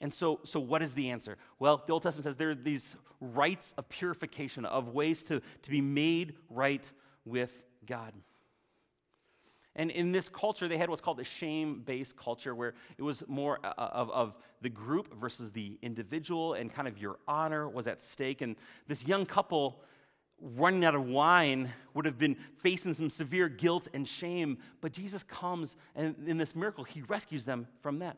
And 0.00 0.12
so, 0.12 0.40
so 0.44 0.60
what 0.60 0.82
is 0.82 0.94
the 0.94 1.10
answer? 1.10 1.38
Well, 1.58 1.82
the 1.86 1.92
Old 1.92 2.02
Testament 2.02 2.24
says 2.24 2.36
there 2.36 2.50
are 2.50 2.54
these 2.54 2.94
rites 3.20 3.74
of 3.78 3.88
purification, 3.88 4.64
of 4.64 4.88
ways 4.88 5.24
to, 5.24 5.40
to 5.62 5.70
be 5.70 5.80
made 5.80 6.34
right 6.50 6.90
with 7.24 7.64
God. 7.86 8.12
And 9.78 9.92
in 9.92 10.10
this 10.10 10.28
culture, 10.28 10.66
they 10.66 10.76
had 10.76 10.90
what's 10.90 11.00
called 11.00 11.20
a 11.20 11.24
shame 11.24 11.82
based 11.86 12.16
culture, 12.16 12.54
where 12.54 12.74
it 12.98 13.02
was 13.02 13.22
more 13.28 13.60
uh, 13.62 13.72
uh, 13.78 13.88
of, 13.92 14.10
of 14.10 14.36
the 14.60 14.68
group 14.68 15.14
versus 15.14 15.52
the 15.52 15.78
individual, 15.82 16.54
and 16.54 16.70
kind 16.70 16.88
of 16.88 16.98
your 16.98 17.18
honor 17.28 17.68
was 17.68 17.86
at 17.86 18.02
stake. 18.02 18.42
And 18.42 18.56
this 18.88 19.06
young 19.06 19.24
couple 19.24 19.80
running 20.40 20.84
out 20.84 20.96
of 20.96 21.06
wine 21.06 21.70
would 21.94 22.04
have 22.04 22.18
been 22.18 22.36
facing 22.56 22.92
some 22.92 23.08
severe 23.08 23.48
guilt 23.48 23.86
and 23.94 24.06
shame. 24.06 24.58
But 24.80 24.92
Jesus 24.92 25.22
comes, 25.22 25.76
and 25.94 26.16
in 26.26 26.38
this 26.38 26.56
miracle, 26.56 26.82
he 26.82 27.02
rescues 27.02 27.44
them 27.44 27.68
from 27.80 28.00
that. 28.00 28.16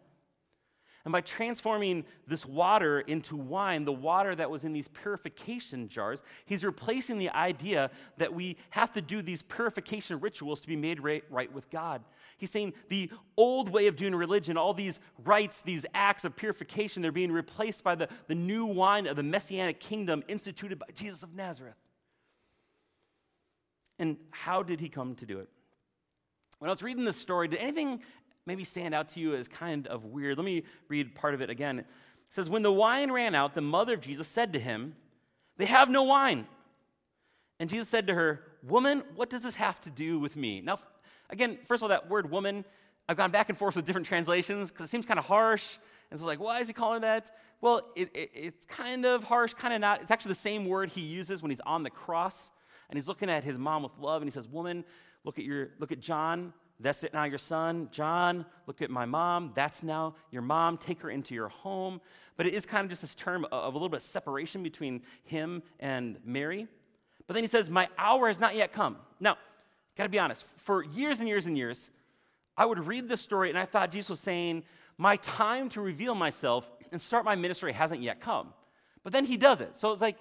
And 1.05 1.13
by 1.13 1.23
transforming 1.23 2.05
this 2.27 2.45
water 2.45 3.01
into 3.01 3.35
wine, 3.35 3.87
the 3.87 3.93
water 3.93 4.35
that 4.35 4.51
was 4.51 4.65
in 4.65 4.75
these 4.75 4.89
purification 4.89 5.89
jars, 5.89 6.23
he's 6.45 6.63
replacing 6.63 7.19
the 7.19 7.31
idea 7.31 7.91
that 8.19 8.35
we 8.35 8.59
have 8.71 8.93
to 8.93 9.01
do 9.01 9.23
these 9.23 9.41
purification 9.41 10.21
rituals 10.21 10.61
to 10.61 10.69
be 10.69 10.77
made 10.77 11.01
right, 11.01 11.25
right, 11.31 11.51
with 11.55 11.71
God. 11.71 12.03
He's 12.37 12.51
saying 12.51 12.75
the 12.91 13.11
old 13.39 13.71
way 13.71 13.87
of 13.87 13.97
doing 13.97 14.15
religion, 14.15 14.59
all 14.59 14.75
these 14.75 15.01
rites, 15.25 15.63
these 15.63 15.87
acts 15.95 16.27
of 16.27 16.37
purification, 16.37 17.01
they're 17.01 17.13
being 17.13 17.33
replaced 17.33 17.83
by 17.83 17.95
the, 17.95 18.09
the 18.27 18.35
new 18.35 18.67
wine 18.67 19.07
of 19.07 19.17
the 19.17 19.23
messianic 19.23 19.81
kingdom 19.81 20.23
instituted 20.29 20.79
by 20.79 20.87
Jesus 20.95 21.23
of 21.23 21.35
Nazareth. 21.35 21.77
And 23.99 24.19
how 24.31 24.63
did 24.63 24.81
he 24.81 24.91
come 24.91 25.15
to 25.17 25.27
do 25.27 25.39
it? 25.39 25.49
When 26.59 26.69
I 26.69 26.73
was 26.73 26.83
reading 26.83 27.07
this 27.07 27.17
story, 27.17 27.49
did 27.49 27.59
anything 27.59 28.03
maybe 28.46 28.64
stand 28.64 28.94
out 28.94 29.09
to 29.11 29.20
you 29.20 29.35
as 29.35 29.48
kind 29.48 29.87
of 29.87 30.05
weird? 30.05 30.38
Let 30.38 30.44
me 30.44 30.64
read 30.88 31.14
part 31.14 31.35
of 31.35 31.40
it 31.40 31.50
again. 31.50 31.81
It 31.81 31.87
says, 32.31 32.48
When 32.48 32.62
the 32.62 32.72
wine 32.72 33.11
ran 33.11 33.35
out, 33.35 33.55
the 33.55 33.61
mother 33.61 33.94
of 33.94 34.00
Jesus 34.00 34.29
said 34.29 34.53
to 34.53 34.59
him, 34.59 34.94
They 35.57 35.66
have 35.66 35.88
no 35.88 36.05
wine. 36.05 36.46
And 37.59 37.68
Jesus 37.68 37.88
said 37.88 38.07
to 38.07 38.14
her, 38.14 38.42
Woman, 38.62 39.03
what 39.14 39.31
does 39.31 39.42
this 39.42 39.55
have 39.55 39.81
to 39.83 39.90
do 39.90 40.18
with 40.18 40.37
me? 40.37 40.61
Now, 40.61 40.79
again, 41.29 41.59
first 41.66 41.81
of 41.81 41.85
all, 41.85 41.88
that 41.90 42.09
word 42.09 42.31
woman, 42.31 42.64
I've 43.09 43.16
gone 43.16 43.31
back 43.31 43.48
and 43.48 43.59
forth 43.59 43.76
with 43.76 43.85
different 43.85 44.07
translations 44.07 44.70
because 44.70 44.87
it 44.87 44.90
seems 44.90 45.07
kind 45.07 45.18
of 45.18 45.26
harsh. 45.26 45.79
And 46.11 46.18
so, 46.18 46.26
like, 46.26 46.40
why 46.40 46.61
is 46.61 46.68
he 46.68 46.74
calling 46.74 47.03
that? 47.03 47.31
Well, 47.61 47.83
it, 47.94 48.11
it, 48.14 48.31
it's 48.35 48.66
kind 48.66 49.05
of 49.05 49.24
harsh, 49.24 49.55
kind 49.55 49.74
of 49.74 49.81
not. 49.81 50.03
It's 50.03 50.11
actually 50.11 50.31
the 50.31 50.37
same 50.37 50.66
word 50.66 50.90
he 50.90 51.03
uses 51.03 51.42
when 51.42 51.50
he's 51.50 51.61
on 51.61 51.83
the 51.83 51.90
cross 51.90 52.50
and 52.88 52.98
he's 52.98 53.09
looking 53.09 53.31
at 53.31 53.44
his 53.44 53.59
mom 53.59 53.83
with 53.83 53.96
love 53.98 54.22
and 54.22 54.31
he 54.31 54.33
says, 54.33 54.48
Woman, 54.48 54.85
look 55.24 55.38
at 55.38 55.44
your 55.44 55.70
look 55.79 55.92
at 55.92 56.00
John. 56.00 56.53
That's 56.81 57.05
it 57.05 57.12
now 57.12 57.25
your 57.25 57.38
son. 57.38 57.88
John, 57.93 58.47
look 58.66 58.81
at 58.81 58.90
my 58.90 59.05
mom. 59.05 59.53
That's 59.55 59.83
now 59.83 60.14
your 60.31 60.43
mom. 60.43 60.79
Take 60.79 61.03
her 61.03 61.11
into 61.11 61.35
your 61.35 61.49
home. 61.49 62.01
But 62.37 62.47
it 62.47 62.55
is 62.55 62.64
kind 62.64 62.85
of 62.85 62.90
just 62.90 63.03
this 63.03 63.14
term 63.14 63.45
of 63.53 63.75
a 63.75 63.77
little 63.77 63.90
bit 63.90 63.99
of 63.99 64.03
separation 64.03 64.62
between 64.62 65.03
him 65.25 65.62
and 65.79 66.19
Mary. 66.25 66.66
But 67.27 67.35
then 67.35 67.45
he 67.45 67.49
says, 67.49 67.69
My 67.69 67.88
hour 67.99 68.29
has 68.29 68.40
not 68.40 68.57
yet 68.57 68.73
come. 68.73 68.97
Now, 69.21 69.37
gotta 69.97 70.09
be 70.09 70.19
honest, 70.19 70.47
for 70.62 70.83
years 70.83 71.21
and 71.21 71.29
years 71.29 71.47
and 71.47 71.57
years, 71.57 71.90
I 72.57 72.64
would 72.64 72.87
read 72.87 73.09
this 73.09 73.21
story 73.21 73.51
and 73.51 73.59
I 73.59 73.66
thought 73.66 73.90
Jesus 73.90 74.11
was 74.11 74.21
saying, 74.21 74.64
My 74.97 75.16
time 75.16 75.69
to 75.71 75.81
reveal 75.81 76.14
myself 76.14 76.71
and 76.93 77.01
start 77.01 77.25
my 77.25 77.37
ministry 77.37 77.73
hasn't 77.73 78.01
yet 78.01 78.21
come. 78.21 78.55
But 79.03 79.12
then 79.12 79.25
he 79.25 79.37
does 79.37 79.61
it. 79.61 79.79
So 79.79 79.93
it's 79.93 80.03
like, 80.03 80.16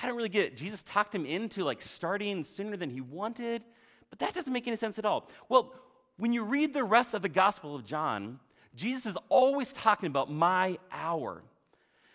I 0.00 0.06
don't 0.06 0.16
really 0.16 0.28
get 0.28 0.44
it. 0.44 0.56
Jesus 0.56 0.82
talked 0.82 1.14
him 1.14 1.24
into 1.24 1.64
like 1.64 1.80
starting 1.80 2.44
sooner 2.44 2.76
than 2.76 2.90
he 2.90 3.00
wanted. 3.00 3.62
But 4.10 4.18
that 4.20 4.34
doesn't 4.34 4.52
make 4.52 4.66
any 4.66 4.76
sense 4.76 4.98
at 4.98 5.04
all. 5.04 5.28
Well, 5.48 5.72
when 6.16 6.32
you 6.32 6.44
read 6.44 6.72
the 6.72 6.84
rest 6.84 7.14
of 7.14 7.22
the 7.22 7.28
Gospel 7.28 7.74
of 7.74 7.84
John, 7.84 8.40
Jesus 8.74 9.06
is 9.06 9.18
always 9.28 9.72
talking 9.72 10.08
about 10.08 10.30
my 10.30 10.78
hour. 10.90 11.42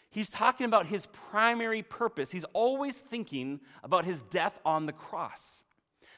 He's 0.09 0.29
talking 0.29 0.65
about 0.65 0.87
his 0.87 1.05
primary 1.07 1.81
purpose. 1.83 2.31
He's 2.31 2.43
always 2.53 2.99
thinking 2.99 3.61
about 3.83 4.05
his 4.05 4.21
death 4.23 4.59
on 4.65 4.85
the 4.85 4.91
cross. 4.91 5.63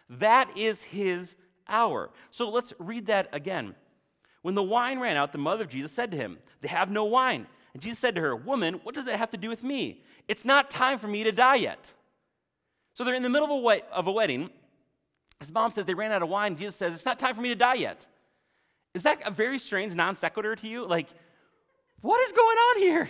That 0.10 0.58
is 0.58 0.84
his 0.84 1.36
hour. 1.68 2.10
So 2.32 2.50
let's 2.50 2.74
read 2.80 3.06
that 3.08 3.30
again. 3.32 3.76
When 4.42 4.56
the 4.56 4.64
wine 4.64 5.00
ran 5.00 5.16
out, 5.16 5.32
the 5.32 5.38
mother 5.38 5.64
of 5.64 5.70
Jesus 5.70 5.92
said 5.92 6.12
to 6.12 6.18
him, 6.18 6.40
They 6.62 6.68
have 6.68 6.90
no 6.90 7.06
wine. 7.06 7.48
And 7.74 7.82
Jesus 7.82 8.00
said 8.00 8.16
to 8.16 8.22
her, 8.22 8.36
Woman, 8.36 8.82
what 8.84 8.96
does 8.96 9.06
that 9.06 9.18
have 9.18 9.32
to 9.32 9.38
do 9.38 9.50
with 9.50 9.64
me? 9.64 10.04
It's 10.28 10.44
not 10.44 10.70
time 10.70 10.98
for 10.98 11.08
me 11.08 11.24
to 11.24 11.32
die 11.32 11.56
yet. 11.56 11.94
So 12.94 13.04
they're 13.04 13.16
in 13.16 13.24
the 13.24 13.30
middle 13.30 13.68
of 13.94 14.08
a, 14.08 14.12
wedding, 14.12 14.50
his 15.44 15.52
mom 15.52 15.72
says 15.72 15.84
they 15.84 15.94
ran 15.94 16.14
out 16.14 16.24
of 16.24 16.30
wine. 16.30 16.56
Jesus 16.56 16.78
says, 16.78 16.94
It's 16.94 17.06
not 17.06 17.20
time 17.20 17.36
for 17.36 17.42
me 17.42 17.50
to 17.50 17.56
die 17.56 17.74
yet. 17.74 18.08
Is 18.94 19.04
that 19.04 19.28
a 19.28 19.32
very 19.32 19.58
strange 19.60 19.94
non 19.94 20.16
sequitur 20.16 20.56
to 20.56 20.68
you? 20.70 20.88
Like, 20.88 21.10
what 22.00 22.22
is 22.22 22.32
going 22.32 22.58
on 22.58 22.80
here? 22.80 23.10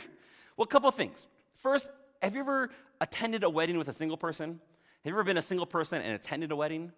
Well, 0.58 0.64
a 0.64 0.68
couple 0.68 0.90
things. 0.90 1.28
First, 1.60 1.92
have 2.24 2.34
you 2.34 2.42
ever 2.42 2.72
attended 3.00 3.44
a 3.44 3.50
wedding 3.52 3.78
with 3.78 3.88
a 3.88 3.94
single 3.94 4.18
person? 4.18 4.60
Have 5.04 5.12
you 5.12 5.12
ever 5.12 5.24
been 5.24 5.38
a 5.38 5.44
single 5.44 5.68
person 5.68 6.02
and 6.02 6.16
attended 6.16 6.52
a 6.52 6.56
wedding? 6.56 6.92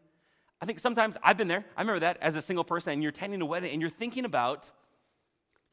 I 0.61 0.65
think 0.65 0.79
sometimes 0.79 1.17
I've 1.21 1.37
been 1.37 1.49
there. 1.49 1.65
I 1.75 1.81
remember 1.81 1.99
that 1.99 2.17
as 2.21 2.37
a 2.37 2.41
single 2.41 2.63
person, 2.63 2.93
and 2.93 3.03
you're 3.03 3.09
attending 3.09 3.41
a 3.41 3.45
wedding 3.45 3.73
and 3.73 3.81
you're 3.81 3.89
thinking 3.89 4.23
about 4.23 4.71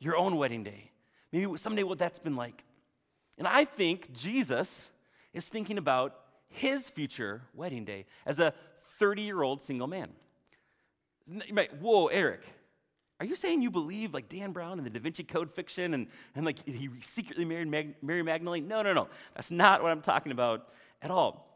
your 0.00 0.16
own 0.16 0.38
wedding 0.38 0.64
day. 0.64 0.90
Maybe 1.30 1.56
someday 1.56 1.84
what 1.84 1.98
that's 1.98 2.18
been 2.18 2.34
like. 2.34 2.64
And 3.38 3.46
I 3.46 3.64
think 3.64 4.12
Jesus 4.12 4.90
is 5.32 5.48
thinking 5.48 5.78
about 5.78 6.16
his 6.48 6.88
future 6.88 7.42
wedding 7.54 7.84
day 7.84 8.06
as 8.26 8.40
a 8.40 8.52
30 9.02 9.22
year 9.22 9.42
old 9.42 9.60
single 9.60 9.88
man. 9.88 10.10
You 11.26 11.54
might, 11.54 11.74
whoa, 11.80 12.06
Eric, 12.06 12.44
are 13.18 13.26
you 13.26 13.34
saying 13.34 13.60
you 13.60 13.68
believe 13.68 14.14
like 14.14 14.28
Dan 14.28 14.52
Brown 14.52 14.78
and 14.78 14.86
the 14.86 14.90
Da 14.90 15.00
Vinci 15.00 15.24
Code 15.24 15.50
fiction 15.50 15.92
and, 15.94 16.06
and 16.36 16.46
like 16.46 16.64
he 16.64 16.88
secretly 17.00 17.44
married 17.44 17.66
Mag- 17.66 17.96
Mary 18.00 18.22
Magdalene? 18.22 18.68
No, 18.68 18.80
no, 18.80 18.92
no. 18.92 19.08
That's 19.34 19.50
not 19.50 19.82
what 19.82 19.90
I'm 19.90 20.02
talking 20.02 20.30
about 20.30 20.68
at 21.02 21.10
all. 21.10 21.48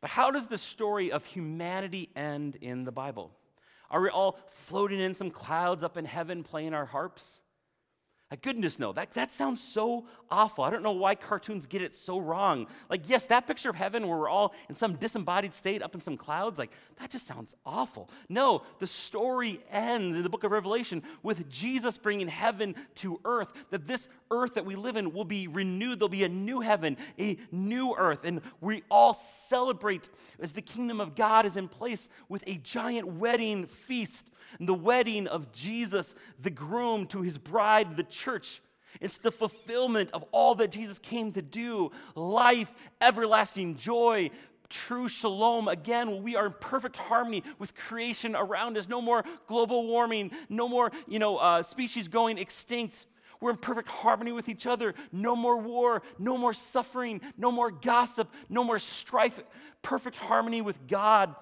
But 0.00 0.10
how 0.10 0.30
does 0.30 0.46
the 0.46 0.56
story 0.56 1.10
of 1.10 1.24
humanity 1.24 2.08
end 2.14 2.54
in 2.60 2.84
the 2.84 2.92
Bible? 2.92 3.32
Are 3.90 4.00
we 4.00 4.08
all 4.08 4.38
floating 4.50 5.00
in 5.00 5.16
some 5.16 5.32
clouds 5.32 5.82
up 5.82 5.96
in 5.96 6.04
heaven 6.04 6.44
playing 6.44 6.72
our 6.72 6.86
harps? 6.86 7.40
Goodness, 8.36 8.78
no. 8.78 8.92
That, 8.92 9.12
that 9.14 9.32
sounds 9.32 9.60
so 9.60 10.06
awful. 10.30 10.62
I 10.62 10.70
don't 10.70 10.84
know 10.84 10.92
why 10.92 11.16
cartoons 11.16 11.66
get 11.66 11.82
it 11.82 11.92
so 11.92 12.16
wrong. 12.16 12.68
Like, 12.88 13.08
yes, 13.08 13.26
that 13.26 13.48
picture 13.48 13.70
of 13.70 13.74
heaven 13.74 14.06
where 14.06 14.16
we're 14.16 14.28
all 14.28 14.54
in 14.68 14.76
some 14.76 14.94
disembodied 14.94 15.52
state 15.52 15.82
up 15.82 15.96
in 15.96 16.00
some 16.00 16.16
clouds, 16.16 16.56
like, 16.56 16.70
that 17.00 17.10
just 17.10 17.26
sounds 17.26 17.56
awful. 17.66 18.08
No, 18.28 18.62
the 18.78 18.86
story 18.86 19.58
ends 19.72 20.16
in 20.16 20.22
the 20.22 20.28
book 20.28 20.44
of 20.44 20.52
Revelation 20.52 21.02
with 21.24 21.48
Jesus 21.48 21.98
bringing 21.98 22.28
heaven 22.28 22.76
to 22.96 23.20
earth, 23.24 23.52
that 23.70 23.88
this 23.88 24.06
earth 24.30 24.54
that 24.54 24.64
we 24.64 24.76
live 24.76 24.96
in 24.96 25.12
will 25.12 25.24
be 25.24 25.48
renewed. 25.48 25.98
There'll 25.98 26.08
be 26.08 26.22
a 26.22 26.28
new 26.28 26.60
heaven, 26.60 26.98
a 27.18 27.36
new 27.50 27.96
earth. 27.96 28.20
And 28.22 28.42
we 28.60 28.84
all 28.92 29.12
celebrate 29.12 30.08
as 30.38 30.52
the 30.52 30.62
kingdom 30.62 31.00
of 31.00 31.16
God 31.16 31.46
is 31.46 31.56
in 31.56 31.66
place 31.66 32.08
with 32.28 32.44
a 32.46 32.58
giant 32.58 33.08
wedding 33.08 33.66
feast 33.66 34.28
and 34.58 34.68
the 34.68 34.74
wedding 34.74 35.26
of 35.28 35.52
Jesus, 35.52 36.14
the 36.40 36.50
groom, 36.50 37.06
to 37.06 37.22
his 37.22 37.38
bride, 37.38 37.96
the 37.96 38.02
church. 38.20 38.60
It's 39.00 39.18
the 39.18 39.30
fulfillment 39.30 40.10
of 40.12 40.24
all 40.32 40.54
that 40.56 40.72
Jesus 40.72 40.98
came 40.98 41.32
to 41.32 41.42
do 41.42 41.92
life, 42.14 42.72
everlasting 43.00 43.76
joy, 43.76 44.30
true 44.68 45.08
shalom. 45.08 45.68
Again, 45.68 46.22
we 46.22 46.36
are 46.36 46.46
in 46.46 46.54
perfect 46.60 46.96
harmony 46.96 47.42
with 47.58 47.74
creation 47.74 48.36
around 48.36 48.76
us. 48.76 48.88
No 48.88 49.00
more 49.00 49.24
global 49.46 49.86
warming, 49.86 50.32
no 50.48 50.68
more, 50.68 50.90
you 51.08 51.18
know, 51.18 51.36
uh, 51.38 51.62
species 51.62 52.08
going 52.08 52.36
extinct. 52.36 53.06
We're 53.40 53.52
in 53.52 53.56
perfect 53.56 53.88
harmony 53.88 54.32
with 54.32 54.48
each 54.48 54.66
other. 54.66 54.94
No 55.12 55.34
more 55.34 55.56
war, 55.56 56.02
no 56.18 56.36
more 56.36 56.52
suffering, 56.52 57.22
no 57.38 57.50
more 57.50 57.70
gossip, 57.70 58.30
no 58.50 58.62
more 58.62 58.78
strife. 58.78 59.40
Perfect 59.82 60.16
harmony 60.16 60.60
with 60.60 60.86
God 60.86 61.34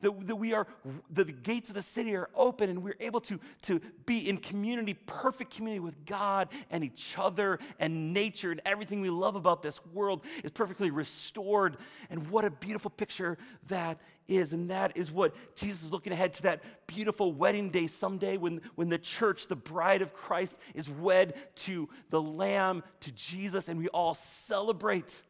that, 0.00 0.26
that 0.26 0.36
we 0.36 0.52
are, 0.52 0.66
the 1.10 1.24
gates 1.24 1.68
of 1.68 1.74
the 1.74 1.82
city 1.82 2.14
are 2.14 2.30
open 2.34 2.70
and 2.70 2.82
we're 2.82 2.96
able 3.00 3.20
to, 3.20 3.38
to 3.62 3.80
be 4.06 4.28
in 4.28 4.38
community, 4.38 4.94
perfect 4.94 5.54
community 5.54 5.80
with 5.80 6.04
God 6.04 6.48
and 6.70 6.82
each 6.84 7.16
other 7.18 7.58
and 7.78 8.12
nature 8.12 8.50
and 8.50 8.60
everything 8.64 9.00
we 9.00 9.10
love 9.10 9.36
about 9.36 9.62
this 9.62 9.84
world 9.92 10.24
is 10.42 10.50
perfectly 10.50 10.90
restored. 10.90 11.76
And 12.08 12.30
what 12.30 12.44
a 12.44 12.50
beautiful 12.50 12.90
picture 12.90 13.38
that 13.68 13.98
is. 14.28 14.52
And 14.52 14.70
that 14.70 14.96
is 14.96 15.12
what 15.12 15.34
Jesus 15.56 15.84
is 15.84 15.92
looking 15.92 16.12
ahead 16.12 16.32
to 16.34 16.42
that 16.42 16.62
beautiful 16.86 17.32
wedding 17.32 17.70
day 17.70 17.86
someday 17.86 18.36
when, 18.36 18.60
when 18.76 18.88
the 18.88 18.98
church, 18.98 19.48
the 19.48 19.56
bride 19.56 20.02
of 20.02 20.14
Christ, 20.14 20.56
is 20.74 20.88
wed 20.88 21.34
to 21.56 21.88
the 22.10 22.22
Lamb, 22.22 22.82
to 23.00 23.12
Jesus, 23.12 23.68
and 23.68 23.78
we 23.78 23.88
all 23.88 24.14
celebrate. 24.14 25.22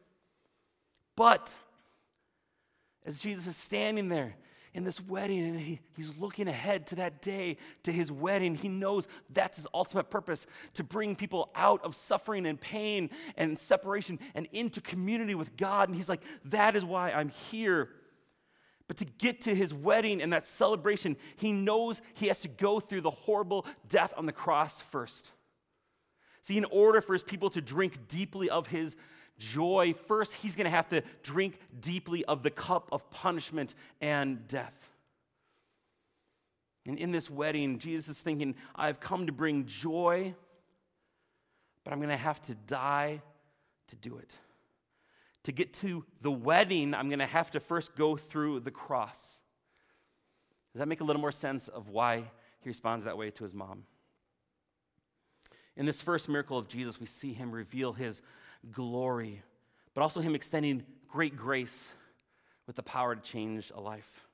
But 1.15 1.53
as 3.05 3.19
Jesus 3.19 3.47
is 3.47 3.57
standing 3.57 4.09
there, 4.09 4.35
in 4.73 4.83
this 4.83 5.01
wedding 5.01 5.45
and 5.45 5.59
he, 5.59 5.79
he's 5.95 6.17
looking 6.17 6.47
ahead 6.47 6.87
to 6.87 6.95
that 6.95 7.21
day, 7.21 7.57
to 7.83 7.91
his 7.91 8.11
wedding. 8.11 8.55
He 8.55 8.69
knows 8.69 9.07
that's 9.29 9.57
his 9.57 9.67
ultimate 9.73 10.09
purpose 10.09 10.47
to 10.75 10.83
bring 10.83 11.15
people 11.15 11.49
out 11.55 11.83
of 11.83 11.95
suffering 11.95 12.45
and 12.45 12.59
pain 12.59 13.09
and 13.35 13.57
separation 13.59 14.19
and 14.33 14.47
into 14.51 14.81
community 14.81 15.35
with 15.35 15.57
God. 15.57 15.89
And 15.89 15.95
he's 15.95 16.09
like, 16.09 16.23
that 16.45 16.75
is 16.75 16.85
why 16.85 17.11
I'm 17.11 17.29
here. 17.51 17.89
But 18.87 18.97
to 18.97 19.05
get 19.05 19.41
to 19.41 19.55
his 19.55 19.73
wedding 19.73 20.21
and 20.21 20.33
that 20.33 20.45
celebration, 20.45 21.15
he 21.37 21.51
knows 21.51 22.01
he 22.13 22.27
has 22.27 22.41
to 22.41 22.47
go 22.47 22.79
through 22.79 23.01
the 23.01 23.11
horrible 23.11 23.65
death 23.87 24.13
on 24.17 24.25
the 24.25 24.33
cross 24.33 24.81
first. 24.81 25.31
See, 26.43 26.57
in 26.57 26.65
order 26.65 27.01
for 27.01 27.13
his 27.13 27.23
people 27.23 27.49
to 27.51 27.61
drink 27.61 28.07
deeply 28.07 28.49
of 28.49 28.67
his 28.67 28.95
joy, 29.37 29.93
first 30.07 30.33
he's 30.35 30.55
going 30.55 30.65
to 30.65 30.71
have 30.71 30.89
to 30.89 31.01
drink 31.23 31.59
deeply 31.79 32.23
of 32.25 32.43
the 32.43 32.51
cup 32.51 32.89
of 32.91 33.09
punishment 33.11 33.75
and 33.99 34.47
death. 34.47 34.89
And 36.85 36.97
in 36.97 37.11
this 37.11 37.29
wedding, 37.29 37.79
Jesus 37.79 38.17
is 38.17 38.21
thinking, 38.21 38.55
I've 38.75 38.99
come 38.99 39.27
to 39.27 39.31
bring 39.31 39.65
joy, 39.65 40.33
but 41.83 41.93
I'm 41.93 41.99
going 41.99 42.09
to 42.09 42.17
have 42.17 42.41
to 42.43 42.55
die 42.55 43.21
to 43.87 43.95
do 43.95 44.17
it. 44.17 44.35
To 45.45 45.51
get 45.51 45.73
to 45.75 46.05
the 46.21 46.31
wedding, 46.31 46.93
I'm 46.93 47.07
going 47.07 47.19
to 47.19 47.25
have 47.25 47.51
to 47.51 47.59
first 47.59 47.95
go 47.95 48.15
through 48.15 48.61
the 48.61 48.71
cross. 48.71 49.39
Does 50.73 50.79
that 50.79 50.87
make 50.87 51.01
a 51.01 51.03
little 51.03 51.21
more 51.21 51.31
sense 51.31 51.67
of 51.67 51.89
why 51.89 52.23
he 52.61 52.69
responds 52.69 53.05
that 53.05 53.17
way 53.17 53.31
to 53.31 53.43
his 53.43 53.53
mom? 53.53 53.83
In 55.75 55.85
this 55.85 56.01
first 56.01 56.29
miracle 56.29 56.57
of 56.57 56.67
Jesus, 56.67 56.99
we 56.99 57.05
see 57.05 57.33
him 57.33 57.51
reveal 57.51 57.93
his 57.93 58.21
glory, 58.71 59.41
but 59.93 60.01
also 60.01 60.21
Him 60.21 60.35
extending 60.35 60.83
great 61.07 61.35
grace 61.35 61.93
with 62.67 62.75
the 62.75 62.83
power 62.83 63.15
to 63.15 63.21
change 63.21 63.71
a 63.75 63.81
life. 63.81 64.27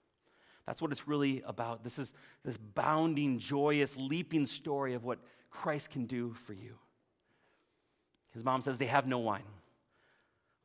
That's 0.66 0.82
what 0.82 0.92
it's 0.92 1.08
really 1.08 1.42
about. 1.46 1.84
This 1.84 1.98
is 1.98 2.14
this 2.44 2.58
bounding, 2.58 3.40
joyous, 3.40 3.96
leaping 3.98 4.46
story 4.46 4.94
of 4.94 5.06
what 5.06 5.20
Christ 5.50 5.92
can 5.92 6.06
do 6.06 6.34
for 6.46 6.54
you. 6.54 6.76
His 8.32 8.44
mom 8.44 8.62
says 8.62 8.78
they 8.78 8.86
have 8.86 9.08
no 9.08 9.20
wine. 9.20 9.44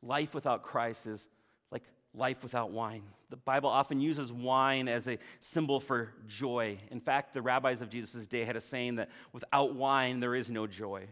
Life 0.01 0.35
without 0.35 0.61
Christ 0.61 1.07
is 1.07 1.25
like 1.71 1.83
life 2.13 2.43
without 2.43 2.71
wine. 2.71 3.03
The 3.29 3.37
Bible 3.37 3.69
often 3.69 4.01
uses 4.01 4.31
wine 4.31 4.87
as 4.87 5.07
a 5.07 5.17
symbol 5.39 5.79
for 5.79 6.13
joy. 6.27 6.77
In 6.91 6.99
fact, 6.99 7.33
the 7.33 7.41
rabbis 7.41 7.81
of 7.81 7.89
Jesus' 7.89 8.27
day 8.27 8.43
had 8.43 8.55
a 8.57 8.61
saying 8.61 8.97
that 8.97 9.09
without 9.31 9.73
wine, 9.73 10.19
there 10.19 10.35
is 10.35 10.51
no 10.51 10.67
joy. 10.67 11.07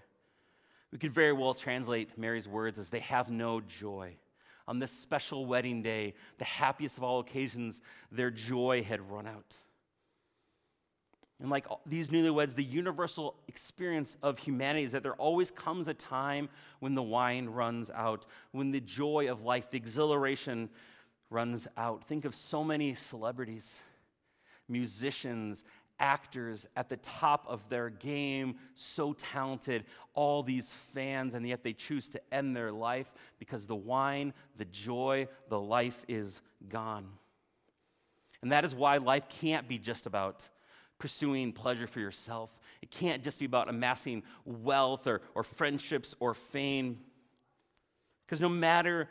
We 0.91 0.97
could 0.97 1.13
very 1.13 1.33
well 1.33 1.53
translate 1.53 2.17
Mary's 2.17 2.47
words 2.47 2.77
as 2.77 2.89
they 2.89 2.99
have 2.99 3.29
no 3.29 3.61
joy. 3.61 4.15
On 4.67 4.79
this 4.79 4.91
special 4.91 5.45
wedding 5.45 5.81
day, 5.81 6.13
the 6.37 6.45
happiest 6.45 6.97
of 6.97 7.03
all 7.03 7.19
occasions, 7.19 7.81
their 8.11 8.29
joy 8.29 8.83
had 8.83 9.09
run 9.09 9.25
out. 9.25 9.55
And 11.41 11.49
like 11.49 11.65
these 11.87 12.09
newlyweds, 12.09 12.53
the 12.53 12.63
universal 12.63 13.35
experience 13.47 14.15
of 14.21 14.37
humanity 14.37 14.85
is 14.85 14.91
that 14.91 15.01
there 15.01 15.15
always 15.15 15.49
comes 15.49 15.87
a 15.87 15.93
time 15.93 16.49
when 16.79 16.93
the 16.93 17.01
wine 17.01 17.47
runs 17.47 17.89
out, 17.89 18.27
when 18.51 18.71
the 18.71 18.79
joy 18.79 19.27
of 19.29 19.41
life, 19.41 19.71
the 19.71 19.77
exhilaration 19.77 20.69
runs 21.31 21.67
out. 21.77 22.03
Think 22.07 22.25
of 22.25 22.35
so 22.35 22.63
many 22.63 22.93
celebrities, 22.93 23.81
musicians, 24.69 25.65
actors 26.01 26.67
at 26.75 26.89
the 26.89 26.97
top 26.97 27.45
of 27.47 27.69
their 27.69 27.89
game, 27.89 28.55
so 28.75 29.13
talented, 29.13 29.85
all 30.13 30.43
these 30.43 30.71
fans, 30.71 31.33
and 31.33 31.47
yet 31.47 31.63
they 31.63 31.71
choose 31.71 32.09
to 32.09 32.21
end 32.33 32.55
their 32.55 32.71
life 32.71 33.13
because 33.39 33.67
the 33.67 33.75
wine, 33.75 34.33
the 34.57 34.65
joy, 34.65 35.27
the 35.47 35.59
life 35.59 36.03
is 36.09 36.41
gone. 36.67 37.07
And 38.41 38.51
that 38.51 38.65
is 38.65 38.73
why 38.73 38.97
life 38.97 39.29
can't 39.29 39.67
be 39.67 39.77
just 39.77 40.05
about 40.05 40.49
pursuing 40.97 41.51
pleasure 41.53 41.87
for 41.87 41.99
yourself. 41.99 42.59
It 42.81 42.91
can't 42.91 43.23
just 43.23 43.39
be 43.39 43.45
about 43.45 43.69
amassing 43.69 44.23
wealth 44.45 45.07
or, 45.07 45.21
or 45.35 45.43
friendships 45.43 46.15
or 46.19 46.33
fame. 46.33 46.99
Because 48.25 48.41
no 48.41 48.49
matter 48.49 49.09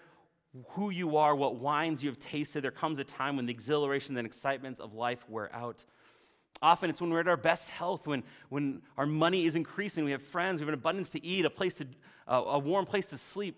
who 0.70 0.90
you 0.90 1.16
are, 1.16 1.35
what 1.35 1.57
wines 1.57 2.03
you 2.03 2.11
have 2.11 2.18
tasted, 2.18 2.62
there 2.62 2.70
comes 2.70 2.98
a 2.98 3.05
time 3.05 3.37
when 3.37 3.46
the 3.46 3.53
exhilarations 3.53 4.18
and 4.18 4.26
excitements 4.26 4.81
of 4.81 4.94
life 4.94 5.29
wear 5.29 5.55
out. 5.55 5.85
Often 6.63 6.91
it's 6.91 7.01
when 7.01 7.11
we're 7.11 7.21
at 7.21 7.29
our 7.29 7.37
best 7.37 7.71
health, 7.71 8.07
when, 8.07 8.23
when 8.51 8.83
our 8.99 9.07
money 9.07 9.47
is 9.47 9.57
increasing, 9.57 10.05
we 10.05 10.11
have 10.11 10.23
friends, 10.23 10.61
we 10.61 10.67
have 10.67 10.69
an 10.69 10.75
abundance 10.75 11.09
to 11.11 11.25
eat, 11.25 11.45
a 11.45 11.51
place 11.51 11.75
to, 11.75 11.87
uh, 12.29 12.43
a 12.47 12.59
warm 12.59 12.85
place 12.85 13.07
to 13.07 13.19
sleep. 13.19 13.57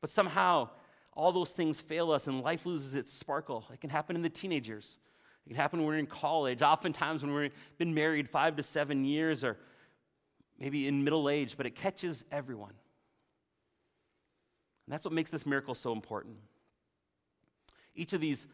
But 0.00 0.10
somehow, 0.10 0.70
all 1.14 1.32
those 1.32 1.52
things 1.52 1.80
fail 1.80 2.12
us 2.12 2.28
and 2.28 2.42
life 2.42 2.64
loses 2.64 2.94
its 2.94 3.12
sparkle. 3.12 3.64
It 3.72 3.80
can 3.80 3.90
happen 3.90 4.16
in 4.16 4.22
the 4.22 4.30
teenagers. 4.30 4.98
It 5.44 5.50
can 5.50 5.56
happen 5.56 5.80
when 5.80 5.88
we're 5.88 5.98
in 5.98 6.06
college, 6.06 6.62
oftentimes 6.62 7.22
when 7.22 7.34
we've 7.34 7.52
been 7.76 7.94
married 7.94 8.28
five 8.28 8.56
to 8.56 8.62
seven 8.62 9.04
years 9.04 9.42
or 9.42 9.58
maybe 10.58 10.86
in 10.86 11.02
middle 11.02 11.28
age, 11.28 11.56
but 11.56 11.66
it 11.66 11.74
catches 11.74 12.24
everyone. 12.30 12.74
And 14.86 14.92
that's 14.92 15.04
what 15.04 15.12
makes 15.12 15.30
this 15.30 15.44
miracle 15.44 15.74
so 15.74 15.92
important. 15.92 16.36
Each 17.94 18.12
of 18.12 18.20
these 18.20 18.46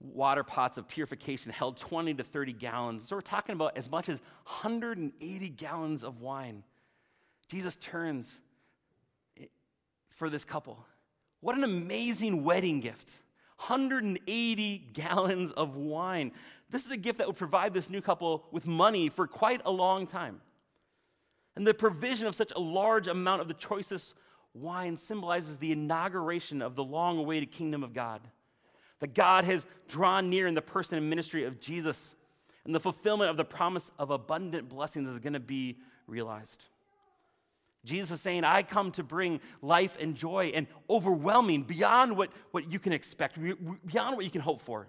water 0.00 0.44
pots 0.44 0.78
of 0.78 0.88
purification 0.88 1.52
held 1.52 1.76
20 1.78 2.14
to 2.14 2.22
30 2.22 2.52
gallons. 2.52 3.08
So 3.08 3.16
we're 3.16 3.22
talking 3.22 3.54
about 3.54 3.76
as 3.76 3.90
much 3.90 4.08
as 4.08 4.20
180 4.44 5.48
gallons 5.50 6.04
of 6.04 6.20
wine. 6.20 6.62
Jesus 7.48 7.76
turns 7.76 8.40
for 10.10 10.28
this 10.28 10.44
couple. 10.44 10.84
What 11.40 11.56
an 11.56 11.64
amazing 11.64 12.44
wedding 12.44 12.80
gift! 12.80 13.20
180 13.58 14.78
gallons 14.92 15.50
of 15.52 15.76
wine. 15.76 16.32
This 16.68 16.84
is 16.84 16.90
a 16.90 16.96
gift 16.96 17.18
that 17.18 17.26
would 17.26 17.36
provide 17.36 17.72
this 17.72 17.88
new 17.88 18.02
couple 18.02 18.44
with 18.50 18.66
money 18.66 19.08
for 19.08 19.26
quite 19.26 19.62
a 19.64 19.70
long 19.70 20.06
time. 20.06 20.40
And 21.54 21.66
the 21.66 21.72
provision 21.72 22.26
of 22.26 22.34
such 22.34 22.52
a 22.54 22.60
large 22.60 23.06
amount 23.06 23.40
of 23.40 23.48
the 23.48 23.54
choicest 23.54 24.14
wine 24.52 24.96
symbolizes 24.96 25.56
the 25.56 25.72
inauguration 25.72 26.60
of 26.60 26.76
the 26.76 26.84
long 26.84 27.18
awaited 27.18 27.50
kingdom 27.50 27.82
of 27.82 27.94
God. 27.94 28.20
That 29.00 29.14
God 29.14 29.44
has 29.44 29.66
drawn 29.88 30.30
near 30.30 30.46
in 30.46 30.54
the 30.54 30.62
person 30.62 30.96
and 30.96 31.10
ministry 31.10 31.44
of 31.44 31.60
Jesus, 31.60 32.14
and 32.64 32.74
the 32.74 32.80
fulfillment 32.80 33.30
of 33.30 33.36
the 33.36 33.44
promise 33.44 33.92
of 33.98 34.10
abundant 34.10 34.68
blessings 34.68 35.08
is 35.08 35.18
going 35.18 35.34
to 35.34 35.40
be 35.40 35.78
realized. 36.06 36.64
Jesus 37.84 38.10
is 38.10 38.20
saying, 38.20 38.44
I 38.44 38.62
come 38.64 38.90
to 38.92 39.04
bring 39.04 39.40
life 39.62 39.96
and 40.00 40.14
joy 40.16 40.52
and 40.54 40.66
overwhelming 40.90 41.62
beyond 41.62 42.16
what, 42.16 42.30
what 42.50 42.70
you 42.70 42.78
can 42.78 42.92
expect, 42.92 43.38
beyond 43.40 44.16
what 44.16 44.24
you 44.24 44.30
can 44.30 44.40
hope 44.40 44.60
for. 44.60 44.88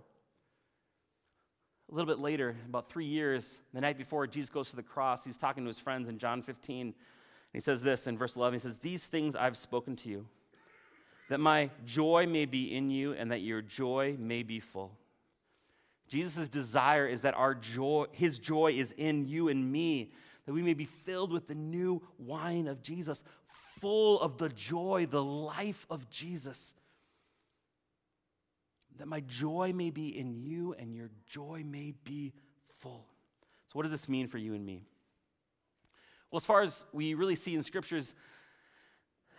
A 1.90 1.96
little 1.96 2.12
bit 2.12 2.20
later, 2.20 2.56
about 2.68 2.90
three 2.90 3.06
years, 3.06 3.60
the 3.74 3.80
night 3.80 3.98
before 3.98 4.28
Jesus 4.28 4.50
goes 4.50 4.72
to 4.72 4.76
the 4.76 4.84
cross, 4.84 5.24
he's 5.24 5.38
talking 5.38 5.64
to 5.64 5.68
his 5.68 5.80
friends 5.80 6.10
in 6.10 6.18
John 6.18 6.42
15. 6.42 6.82
And 6.88 6.94
he 7.54 7.62
says 7.62 7.82
this 7.82 8.08
in 8.08 8.18
verse 8.18 8.36
11 8.36 8.60
He 8.60 8.60
says, 8.60 8.80
These 8.80 9.08
things 9.08 9.36
I've 9.36 9.56
spoken 9.56 9.96
to 9.98 10.10
you, 10.10 10.26
that 11.30 11.40
my 11.40 11.70
joy 11.86 12.26
may 12.28 12.46
be 12.46 12.74
in 12.76 12.90
you 12.90 13.14
and 13.14 13.32
that 13.32 13.42
your 13.42 13.62
joy 13.62 14.16
may 14.18 14.44
be 14.44 14.60
full. 14.60 14.98
Jesus' 16.08 16.48
desire 16.48 17.06
is 17.06 17.22
that 17.22 17.34
our 17.34 17.54
joy, 17.54 18.06
his 18.12 18.40
joy 18.40 18.72
is 18.72 18.94
in 18.96 19.28
you 19.28 19.50
and 19.50 19.70
me, 19.72 20.12
that 20.46 20.54
we 20.54 20.62
may 20.62 20.74
be 20.74 20.86
filled 20.86 21.32
with 21.34 21.48
the 21.48 21.56
new 21.56 22.02
wine 22.18 22.68
of 22.68 22.82
Jesus, 22.82 23.24
full 23.82 24.22
of 24.22 24.38
the 24.38 24.50
joy, 24.50 25.06
the 25.10 25.24
life 25.24 25.86
of 25.90 26.10
Jesus. 26.10 26.74
That 28.98 29.08
my 29.08 29.20
joy 29.22 29.74
may 29.76 29.90
be 29.90 30.18
in 30.18 30.34
you 30.34 30.74
and 30.80 30.96
your 30.96 31.10
joy 31.30 31.64
may 31.66 31.94
be 32.04 32.34
full. 32.80 33.06
So, 33.68 33.74
what 33.74 33.84
does 33.84 33.92
this 33.92 34.08
mean 34.08 34.28
for 34.28 34.38
you 34.38 34.54
and 34.54 34.66
me? 34.66 34.86
Well, 36.32 36.38
as 36.38 36.46
far 36.46 36.62
as 36.62 36.86
we 36.94 37.14
really 37.14 37.36
see 37.36 37.54
in 37.54 37.64
scriptures, 37.64 38.16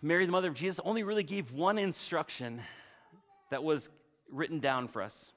Mary, 0.00 0.24
the 0.26 0.32
mother 0.32 0.48
of 0.48 0.54
Jesus, 0.54 0.80
only 0.84 1.02
really 1.02 1.24
gave 1.24 1.52
one 1.52 1.78
instruction 1.78 2.60
that 3.50 3.64
was 3.64 3.90
written 4.30 4.60
down 4.60 4.88
for 4.88 5.02
us, 5.02 5.32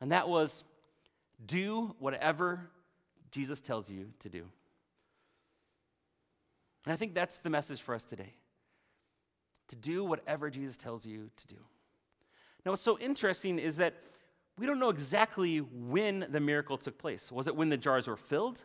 and 0.00 0.12
that 0.12 0.28
was 0.28 0.64
do 1.44 1.94
whatever 1.98 2.70
Jesus 3.30 3.60
tells 3.60 3.90
you 3.90 4.12
to 4.20 4.28
do. 4.28 4.44
And 6.84 6.92
I 6.92 6.96
think 6.96 7.14
that's 7.14 7.38
the 7.38 7.50
message 7.50 7.80
for 7.80 7.94
us 7.94 8.04
today 8.04 8.34
to 9.68 9.76
do 9.76 10.04
whatever 10.04 10.50
Jesus 10.50 10.76
tells 10.76 11.06
you 11.06 11.30
to 11.36 11.46
do. 11.46 11.56
Now, 12.64 12.72
what's 12.72 12.82
so 12.82 12.98
interesting 12.98 13.58
is 13.58 13.76
that 13.76 13.94
we 14.58 14.66
don't 14.66 14.78
know 14.78 14.90
exactly 14.90 15.58
when 15.58 16.26
the 16.30 16.40
miracle 16.40 16.76
took 16.76 16.98
place. 16.98 17.32
Was 17.32 17.46
it 17.46 17.56
when 17.56 17.70
the 17.70 17.76
jars 17.76 18.06
were 18.06 18.16
filled? 18.16 18.64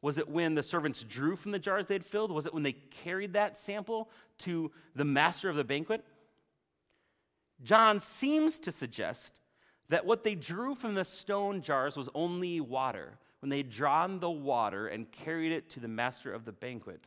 Was 0.00 0.18
it 0.18 0.28
when 0.28 0.54
the 0.54 0.62
servants 0.62 1.02
drew 1.02 1.34
from 1.34 1.52
the 1.52 1.58
jars 1.58 1.86
they'd 1.86 2.04
filled? 2.04 2.30
Was 2.30 2.46
it 2.46 2.54
when 2.54 2.62
they 2.62 2.72
carried 2.72 3.32
that 3.32 3.58
sample 3.58 4.08
to 4.38 4.70
the 4.94 5.04
master 5.04 5.48
of 5.48 5.56
the 5.56 5.64
banquet? 5.64 6.04
John 7.62 8.00
seems 8.00 8.60
to 8.60 8.72
suggest 8.72 9.40
that 9.88 10.06
what 10.06 10.22
they 10.22 10.34
drew 10.34 10.74
from 10.74 10.94
the 10.94 11.04
stone 11.04 11.62
jars 11.62 11.96
was 11.96 12.08
only 12.14 12.60
water, 12.60 13.18
when 13.40 13.50
they'd 13.50 13.70
drawn 13.70 14.20
the 14.20 14.30
water 14.30 14.86
and 14.86 15.10
carried 15.10 15.52
it 15.52 15.70
to 15.70 15.80
the 15.80 15.88
master 15.88 16.32
of 16.32 16.44
the 16.44 16.52
banquet. 16.52 17.00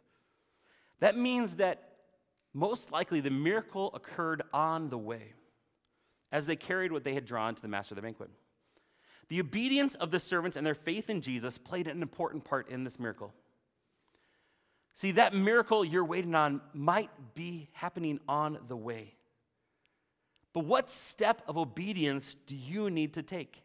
That 0.99 1.17
means 1.17 1.56
that 1.56 1.91
most 2.54 2.91
likely 2.91 3.21
the 3.21 3.30
miracle 3.30 3.91
occurred 3.93 4.41
on 4.54 4.89
the 4.89 4.97
way 4.97 5.34
as 6.32 6.45
they 6.45 6.56
carried 6.56 6.91
what 6.91 7.04
they 7.04 7.13
had 7.13 7.25
drawn 7.25 7.56
to 7.56 7.62
the 7.62 7.67
master 7.67 7.93
of 7.93 7.97
the 7.97 8.01
banquet. 8.01 8.30
The 9.29 9.39
obedience 9.39 9.95
of 9.95 10.12
the 10.12 10.19
servants 10.19 10.57
and 10.57 10.65
their 10.65 10.75
faith 10.75 11.10
in 11.10 11.21
Jesus 11.21 11.57
played 11.57 11.88
an 11.88 12.01
important 12.01 12.43
part 12.43 12.69
in 12.69 12.84
this 12.84 12.99
miracle. 12.99 13.34
See, 14.93 15.12
that 15.12 15.34
miracle 15.34 15.86
you're 15.86 16.05
waiting 16.05 16.36
on 16.36 16.62
might 16.73 17.10
be 17.34 17.69
happening 17.73 18.19
on 18.27 18.57
the 18.67 18.75
way. 18.75 19.15
But 20.53 20.65
what 20.65 20.89
step 20.89 21.41
of 21.47 21.57
obedience 21.57 22.36
do 22.45 22.55
you 22.55 22.89
need 22.89 23.13
to 23.13 23.23
take? 23.23 23.62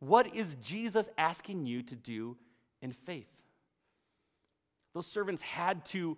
What 0.00 0.34
is 0.34 0.56
Jesus 0.56 1.08
asking 1.16 1.66
you 1.66 1.82
to 1.84 1.94
do 1.94 2.36
in 2.82 2.92
faith? 2.92 3.30
Those 4.94 5.06
servants 5.06 5.42
had 5.42 5.84
to 5.86 6.16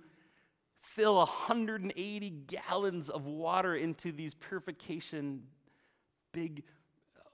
fill 0.78 1.16
180 1.16 2.30
gallons 2.46 3.10
of 3.10 3.26
water 3.26 3.74
into 3.74 4.10
these 4.12 4.34
purification 4.34 5.42
big 6.32 6.64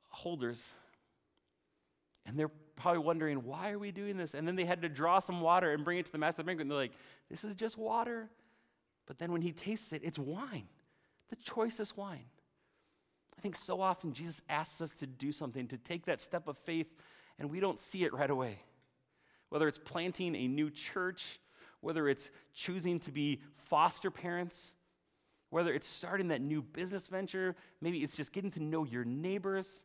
holders. 0.09 0.73
And 2.27 2.39
they're 2.39 2.51
probably 2.77 3.01
wondering, 3.01 3.45
why 3.45 3.71
are 3.71 3.79
we 3.79 3.91
doing 3.91 4.17
this? 4.17 4.35
And 4.35 4.47
then 4.47 4.57
they 4.57 4.65
had 4.65 4.83
to 4.83 4.89
draw 4.89 5.19
some 5.19 5.41
water 5.41 5.73
and 5.73 5.85
bring 5.85 5.99
it 5.99 6.07
to 6.07 6.13
the 6.13 6.19
massive 6.19 6.47
banquet. 6.47 6.63
And 6.63 6.71
they're 6.71 6.79
like, 6.79 6.93
this 7.31 7.45
is 7.45 7.55
just 7.55 7.79
water. 7.79 8.29
But 9.07 9.19
then 9.19 9.33
when 9.33 9.41
he 9.41 9.53
tastes 9.53 9.93
it, 9.93 10.03
it's 10.05 10.19
wine, 10.19 10.69
the 11.31 11.37
choicest 11.37 11.97
wine. 11.97 12.27
I 13.37 13.41
think 13.41 13.57
so 13.57 13.81
often 13.81 14.13
Jesus 14.13 14.43
asks 14.49 14.83
us 14.83 14.93
to 14.97 15.07
do 15.07 15.33
something, 15.33 15.69
to 15.69 15.79
take 15.79 16.07
that 16.07 16.21
step 16.21 16.49
of 16.49 16.59
faith, 16.59 16.93
and 17.39 17.51
we 17.51 17.61
don't 17.61 17.79
see 17.79 18.05
it 18.05 18.13
right 18.13 18.31
away 18.31 18.59
whether 19.49 19.69
it's 19.69 19.79
planting 19.79 20.35
a 20.37 20.47
new 20.47 20.71
church, 20.71 21.41
whether 21.81 22.09
it's 22.09 22.31
choosing 22.55 22.99
to 23.01 23.13
be 23.13 23.41
foster 23.57 24.11
parents, 24.11 24.75
whether 25.51 25.73
it's 25.73 25.87
starting 25.87 26.29
that 26.29 26.41
new 26.41 26.61
business 26.61 27.09
venture, 27.09 27.57
maybe 27.81 27.99
it's 27.99 28.17
just 28.17 28.33
getting 28.33 28.51
to 28.51 28.63
know 28.63 28.85
your 28.85 29.05
neighbors 29.05 29.85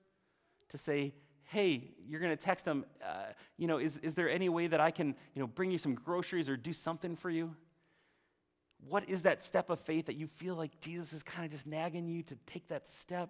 to 0.73 0.77
say, 0.77 1.13
hey, 1.45 1.91
you're 2.05 2.19
going 2.19 2.35
to 2.35 2.43
text 2.43 2.65
them, 2.65 2.85
uh, 3.03 3.31
you 3.57 3.67
know, 3.67 3.77
is, 3.77 3.97
is 3.97 4.13
there 4.13 4.29
any 4.29 4.49
way 4.49 4.67
that 4.67 4.81
I 4.81 4.91
can, 4.91 5.07
you 5.07 5.39
know, 5.39 5.47
bring 5.47 5.71
you 5.71 5.77
some 5.77 5.95
groceries 5.95 6.49
or 6.49 6.57
do 6.57 6.73
something 6.73 7.15
for 7.15 7.29
you? 7.29 7.55
What 8.87 9.07
is 9.07 9.21
that 9.21 9.41
step 9.41 9.69
of 9.69 9.79
faith 9.79 10.07
that 10.07 10.15
you 10.15 10.27
feel 10.27 10.55
like 10.55 10.81
Jesus 10.81 11.13
is 11.13 11.23
kind 11.23 11.45
of 11.45 11.51
just 11.51 11.65
nagging 11.65 12.07
you 12.07 12.21
to 12.23 12.35
take 12.45 12.67
that 12.67 12.87
step? 12.87 13.29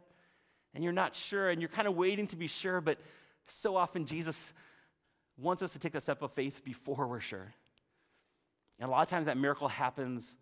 and 0.73 0.83
you're 0.83 0.93
not 0.93 1.15
sure 1.15 1.49
and 1.49 1.61
you're 1.61 1.69
kind 1.69 1.87
of 1.87 1.95
waiting 1.95 2.27
to 2.27 2.35
be 2.35 2.47
sure, 2.47 2.81
but 2.81 2.97
so 3.45 3.75
often 3.75 4.05
Jesus 4.05 4.53
wants 5.37 5.61
us 5.61 5.71
to 5.71 5.79
take 5.79 5.93
the 5.93 6.01
step 6.01 6.21
of 6.21 6.31
faith 6.31 6.63
before 6.63 7.07
we're 7.07 7.19
sure. 7.19 7.53
And 8.79 8.87
a 8.87 8.91
lot 8.91 9.01
of 9.01 9.07
times 9.07 9.27
that 9.27 9.37
miracle 9.37 9.67
happens 9.67 10.35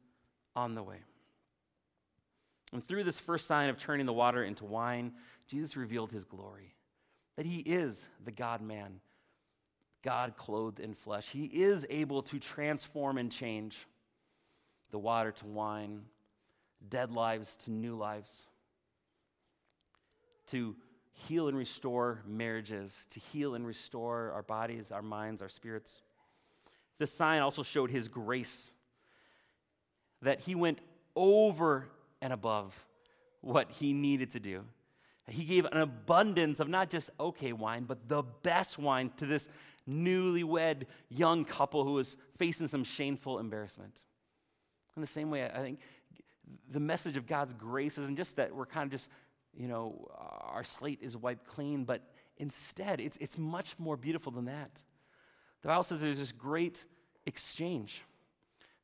on 0.55 0.75
the 0.75 0.83
way. 0.83 0.97
And 2.73 2.83
through 2.83 3.03
this 3.03 3.19
first 3.19 3.47
sign 3.47 3.69
of 3.69 3.77
turning 3.77 4.05
the 4.05 4.13
water 4.13 4.43
into 4.43 4.63
wine, 4.63 5.13
Jesus 5.47 5.75
revealed 5.75 6.11
his 6.11 6.23
glory 6.23 6.73
that 7.35 7.45
he 7.45 7.59
is 7.59 8.07
the 8.23 8.31
God 8.31 8.61
man, 8.61 8.99
God 10.03 10.35
clothed 10.35 10.79
in 10.79 10.93
flesh. 10.93 11.29
He 11.31 11.45
is 11.45 11.85
able 11.89 12.21
to 12.23 12.39
transform 12.39 13.17
and 13.17 13.31
change 13.31 13.87
the 14.91 14.99
water 14.99 15.31
to 15.31 15.45
wine, 15.45 16.01
dead 16.89 17.11
lives 17.11 17.55
to 17.63 17.71
new 17.71 17.95
lives, 17.95 18.47
to 20.47 20.75
heal 21.13 21.47
and 21.47 21.57
restore 21.57 22.21
marriages, 22.25 23.05
to 23.11 23.19
heal 23.19 23.55
and 23.55 23.65
restore 23.65 24.31
our 24.33 24.43
bodies, 24.43 24.91
our 24.91 25.01
minds, 25.01 25.41
our 25.41 25.49
spirits. 25.49 26.01
This 26.97 27.13
sign 27.13 27.41
also 27.41 27.63
showed 27.63 27.89
his 27.89 28.07
grace, 28.07 28.71
that 30.21 30.41
he 30.41 30.55
went 30.55 30.79
over 31.15 31.87
and 32.21 32.31
above 32.31 32.85
what 33.41 33.71
he 33.71 33.93
needed 33.93 34.31
to 34.31 34.39
do. 34.39 34.63
He 35.27 35.45
gave 35.45 35.65
an 35.65 35.77
abundance 35.77 36.59
of 36.59 36.67
not 36.67 36.89
just 36.89 37.09
okay 37.19 37.53
wine, 37.53 37.85
but 37.85 38.09
the 38.09 38.23
best 38.43 38.77
wine 38.77 39.11
to 39.17 39.25
this 39.25 39.47
newlywed 39.87 40.83
young 41.09 41.45
couple 41.45 41.83
who 41.83 41.93
was 41.93 42.17
facing 42.37 42.67
some 42.67 42.83
shameful 42.83 43.39
embarrassment. 43.39 44.03
In 44.95 45.01
the 45.01 45.07
same 45.07 45.29
way, 45.29 45.45
I 45.45 45.59
think 45.59 45.79
the 46.69 46.79
message 46.79 47.17
of 47.17 47.27
God's 47.27 47.53
grace 47.53 47.97
isn't 47.97 48.17
just 48.17 48.35
that 48.35 48.53
we're 48.53 48.65
kind 48.65 48.85
of 48.85 48.91
just, 48.91 49.09
you 49.53 49.67
know, 49.67 50.09
our 50.41 50.63
slate 50.63 50.99
is 51.01 51.15
wiped 51.15 51.47
clean, 51.47 51.85
but 51.85 52.01
instead, 52.37 52.99
it's, 52.99 53.17
it's 53.17 53.37
much 53.37 53.75
more 53.79 53.95
beautiful 53.95 54.31
than 54.31 54.45
that. 54.45 54.81
The 55.61 55.69
Bible 55.69 55.83
says 55.83 56.01
there's 56.01 56.19
this 56.19 56.31
great 56.31 56.85
exchange. 57.25 58.01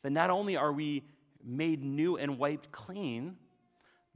That 0.04 0.12
not 0.12 0.30
only 0.30 0.56
are 0.56 0.72
we 0.72 1.04
made 1.44 1.84
new 1.84 2.18
and 2.18 2.38
wiped 2.38 2.72
clean, 2.72 3.38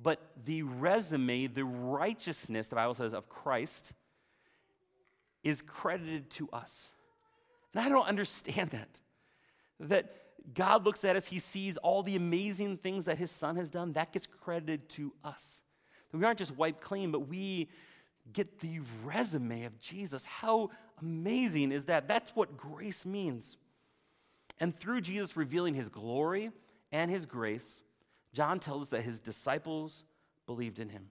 but 0.01 0.19
the 0.45 0.63
resume, 0.63 1.47
the 1.47 1.65
righteousness, 1.65 2.67
the 2.67 2.75
Bible 2.75 2.95
says, 2.95 3.13
of 3.13 3.29
Christ 3.29 3.93
is 5.43 5.61
credited 5.61 6.29
to 6.31 6.49
us. 6.51 6.93
And 7.73 7.83
I 7.83 7.89
don't 7.89 8.07
understand 8.07 8.69
that. 8.71 8.89
That 9.79 10.15
God 10.53 10.85
looks 10.85 11.03
at 11.05 11.15
us, 11.15 11.27
He 11.27 11.39
sees 11.39 11.77
all 11.77 12.03
the 12.03 12.15
amazing 12.15 12.77
things 12.77 13.05
that 13.05 13.17
His 13.17 13.31
Son 13.31 13.55
has 13.55 13.69
done, 13.69 13.93
that 13.93 14.11
gets 14.11 14.25
credited 14.25 14.89
to 14.89 15.13
us. 15.23 15.61
We 16.11 16.25
aren't 16.25 16.39
just 16.39 16.55
wiped 16.57 16.81
clean, 16.81 17.11
but 17.11 17.27
we 17.27 17.69
get 18.33 18.59
the 18.59 18.81
resume 19.03 19.63
of 19.63 19.79
Jesus. 19.79 20.25
How 20.25 20.71
amazing 21.01 21.71
is 21.71 21.85
that? 21.85 22.07
That's 22.07 22.31
what 22.35 22.57
grace 22.57 23.05
means. 23.05 23.57
And 24.59 24.75
through 24.75 25.01
Jesus 25.01 25.37
revealing 25.37 25.73
His 25.73 25.89
glory 25.89 26.51
and 26.91 27.09
His 27.09 27.25
grace, 27.25 27.81
John 28.33 28.59
tells 28.59 28.83
us 28.83 28.89
that 28.89 29.01
His 29.01 29.19
disciples 29.19 30.03
believed 30.45 30.79
in 30.79 30.89
Him. 30.89 31.07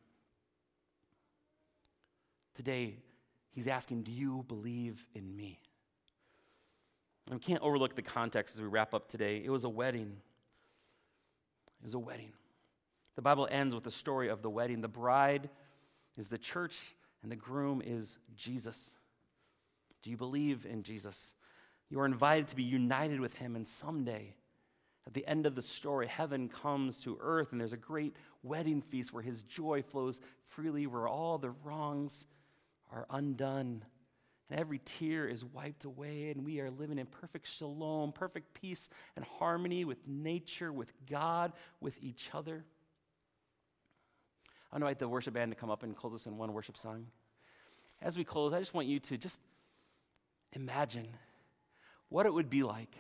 Today, 2.55 2.97
He's 3.51 3.67
asking, 3.67 4.03
Do 4.03 4.13
you 4.13 4.45
believe 4.49 5.07
in 5.15 5.35
me? 5.35 5.61
And 7.27 7.39
we 7.39 7.41
can't 7.41 7.63
overlook 7.63 7.95
the 7.95 8.03
context 8.03 8.57
as 8.57 8.61
we 8.61 8.67
wrap 8.69 8.95
up 8.95 9.09
today. 9.09 9.43
It 9.45 9.51
was 9.51 9.65
a 9.65 9.69
wedding. 9.69 10.17
It 11.81 11.85
was 11.85 11.95
a 11.95 11.99
wedding. 11.99 12.33
The 13.17 13.23
Bible 13.23 13.49
ends 13.51 13.75
with 13.75 13.85
the 13.85 13.91
story 13.91 14.29
of 14.29 14.43
the 14.43 14.51
wedding. 14.51 14.81
The 14.81 14.89
bride 14.89 15.49
is 16.17 16.29
the 16.29 16.39
church, 16.39 16.97
and 17.23 17.31
the 17.31 17.37
groom 17.37 17.83
is 17.85 18.19
Jesus. 18.35 18.95
Do 20.03 20.11
you 20.11 20.17
believe 20.17 20.67
in 20.67 20.83
Jesus? 20.83 21.35
You 21.89 22.01
are 22.01 22.07
invited 22.07 22.49
to 22.49 22.57
be 22.57 22.63
united 22.63 23.21
with 23.21 23.35
him, 23.35 23.57
and 23.57 23.67
someday, 23.67 24.35
at 25.07 25.15
the 25.15 25.27
end 25.27 25.47
of 25.47 25.55
the 25.55 25.63
story, 25.63 26.07
heaven 26.07 26.49
comes 26.49 26.99
to 26.99 27.19
earth, 27.21 27.53
and 27.53 27.61
there's 27.61 27.73
a 27.73 27.79
great 27.79 28.15
wedding 28.43 28.83
feast 28.83 29.13
where 29.13 29.23
his 29.23 29.43
joy 29.43 29.83
flows 29.83 30.21
freely, 30.45 30.87
where 30.87 31.09
all 31.09 31.39
the 31.39 31.51
wrongs 31.51 32.27
are 32.93 33.07
undone 33.11 33.85
and 34.51 34.59
every 34.59 34.81
tear 34.85 35.29
is 35.29 35.45
wiped 35.45 35.85
away, 35.85 36.31
and 36.31 36.45
we 36.45 36.61
are 36.61 36.71
living 36.71 36.99
in 36.99 37.07
perfect 37.07 37.47
shalom, 37.47 38.11
perfect 38.11 38.53
peace 38.53 38.89
and 39.15 39.25
harmony 39.25 39.85
with 39.85 39.99
nature, 40.09 40.73
with 40.73 40.93
God, 41.09 41.53
with 41.81 41.97
each 42.03 42.31
other. 42.35 42.65
I 44.73 44.77
invite 44.77 44.99
the 44.99 45.09
worship 45.09 45.35
band 45.35 45.53
to 45.53 45.57
come 45.57 45.71
up 45.71 45.83
and 45.85 45.97
close 45.97 46.15
us 46.15 46.27
in 46.27 46.37
one 46.37 46.53
worship 46.53 46.77
song. 46.77 47.07
As 48.03 48.17
we 48.19 48.25
close, 48.25 48.53
I 48.53 48.59
just 48.59 48.75
want 48.75 48.89
you 48.89 48.99
to 49.01 49.17
just 49.17 49.41
imagine 50.53 51.09
what 52.09 52.27
it 52.27 52.35
would 52.35 52.51
be 52.51 52.65
like 52.65 52.97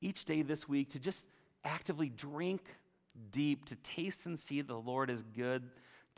each 0.00 0.24
day 0.24 0.42
this 0.42 0.68
week 0.68 0.90
to 0.90 0.98
just 0.98 1.26
actively 1.64 2.08
drink 2.08 2.62
deep, 3.30 3.64
to 3.66 3.76
taste 3.76 4.26
and 4.26 4.38
see 4.38 4.62
the 4.62 4.74
Lord 4.74 5.10
is 5.10 5.22
good 5.22 5.68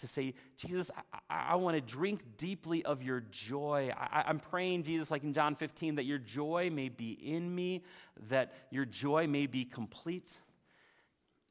to 0.02 0.06
say, 0.06 0.34
Jesus, 0.56 0.90
I, 1.30 1.52
I 1.52 1.56
want 1.56 1.76
to 1.76 1.80
drink 1.80 2.36
deeply 2.36 2.84
of 2.84 3.02
your 3.02 3.20
joy. 3.30 3.90
I, 3.96 4.24
I'm 4.26 4.40
praying, 4.40 4.82
Jesus, 4.82 5.10
like 5.10 5.22
in 5.22 5.32
John 5.32 5.54
15, 5.54 5.96
that 5.96 6.04
your 6.04 6.18
joy 6.18 6.70
may 6.72 6.88
be 6.88 7.12
in 7.12 7.54
me, 7.54 7.82
that 8.28 8.52
your 8.70 8.84
joy 8.84 9.26
may 9.26 9.46
be 9.46 9.64
complete. 9.64 10.32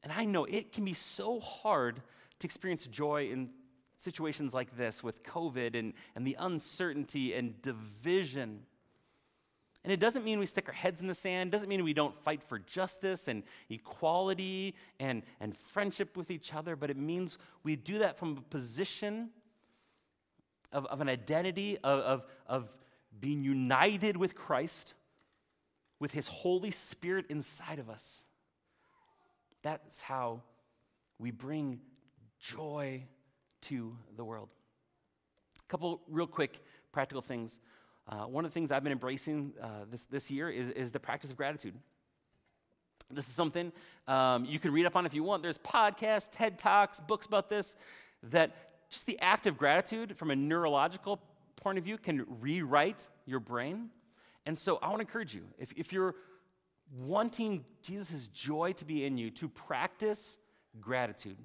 And 0.02 0.12
I 0.12 0.24
know 0.24 0.44
it 0.44 0.72
can 0.72 0.84
be 0.84 0.94
so 0.94 1.40
hard 1.40 2.02
to 2.40 2.46
experience 2.46 2.86
joy 2.86 3.30
in 3.30 3.50
situations 3.96 4.52
like 4.52 4.76
this 4.76 5.02
with 5.02 5.22
COVID 5.22 5.78
and, 5.78 5.94
and 6.14 6.26
the 6.26 6.36
uncertainty 6.38 7.34
and 7.34 7.60
division. 7.62 8.64
And 9.84 9.92
it 9.92 9.98
doesn't 9.98 10.24
mean 10.24 10.38
we 10.38 10.46
stick 10.46 10.68
our 10.68 10.74
heads 10.74 11.00
in 11.00 11.08
the 11.08 11.14
sand, 11.14 11.50
doesn't 11.50 11.68
mean 11.68 11.82
we 11.82 11.92
don't 11.92 12.14
fight 12.14 12.42
for 12.42 12.60
justice 12.60 13.26
and 13.26 13.42
equality 13.68 14.76
and, 15.00 15.22
and 15.40 15.56
friendship 15.56 16.16
with 16.16 16.30
each 16.30 16.54
other, 16.54 16.76
but 16.76 16.88
it 16.88 16.96
means 16.96 17.36
we 17.64 17.74
do 17.74 17.98
that 17.98 18.16
from 18.16 18.38
a 18.38 18.40
position 18.42 19.30
of, 20.72 20.86
of 20.86 21.00
an 21.00 21.08
identity, 21.08 21.78
of, 21.78 22.00
of, 22.00 22.26
of 22.46 22.68
being 23.18 23.42
united 23.42 24.16
with 24.16 24.36
Christ, 24.36 24.94
with 25.98 26.12
His 26.12 26.28
Holy 26.28 26.70
Spirit 26.70 27.26
inside 27.28 27.80
of 27.80 27.90
us. 27.90 28.24
That's 29.62 30.00
how 30.00 30.42
we 31.18 31.30
bring 31.32 31.80
joy 32.38 33.04
to 33.62 33.96
the 34.16 34.24
world. 34.24 34.48
A 35.60 35.68
couple 35.70 36.02
real 36.08 36.26
quick 36.26 36.60
practical 36.92 37.22
things. 37.22 37.60
Uh, 38.08 38.24
one 38.24 38.44
of 38.44 38.50
the 38.50 38.54
things 38.54 38.72
I've 38.72 38.82
been 38.82 38.92
embracing 38.92 39.54
uh, 39.62 39.84
this, 39.90 40.04
this 40.06 40.30
year 40.30 40.50
is, 40.50 40.70
is 40.70 40.90
the 40.90 41.00
practice 41.00 41.30
of 41.30 41.36
gratitude. 41.36 41.74
This 43.10 43.28
is 43.28 43.34
something 43.34 43.72
um, 44.08 44.44
you 44.44 44.58
can 44.58 44.72
read 44.72 44.86
up 44.86 44.96
on 44.96 45.06
if 45.06 45.14
you 45.14 45.22
want. 45.22 45.42
There's 45.42 45.58
podcasts, 45.58 46.28
TED 46.32 46.58
Talks, 46.58 46.98
books 47.00 47.26
about 47.26 47.48
this, 47.48 47.76
that 48.24 48.50
just 48.90 49.06
the 49.06 49.18
act 49.20 49.46
of 49.46 49.56
gratitude 49.56 50.16
from 50.16 50.30
a 50.30 50.36
neurological 50.36 51.20
point 51.56 51.78
of 51.78 51.84
view 51.84 51.98
can 51.98 52.26
rewrite 52.40 53.08
your 53.26 53.40
brain. 53.40 53.90
And 54.46 54.58
so 54.58 54.78
I 54.82 54.88
want 54.88 54.98
to 54.98 55.02
encourage 55.02 55.34
you 55.34 55.44
if, 55.58 55.72
if 55.76 55.92
you're 55.92 56.14
wanting 56.98 57.64
Jesus' 57.82 58.28
joy 58.28 58.72
to 58.72 58.84
be 58.84 59.04
in 59.04 59.16
you, 59.16 59.30
to 59.30 59.48
practice 59.48 60.36
gratitude. 60.80 61.36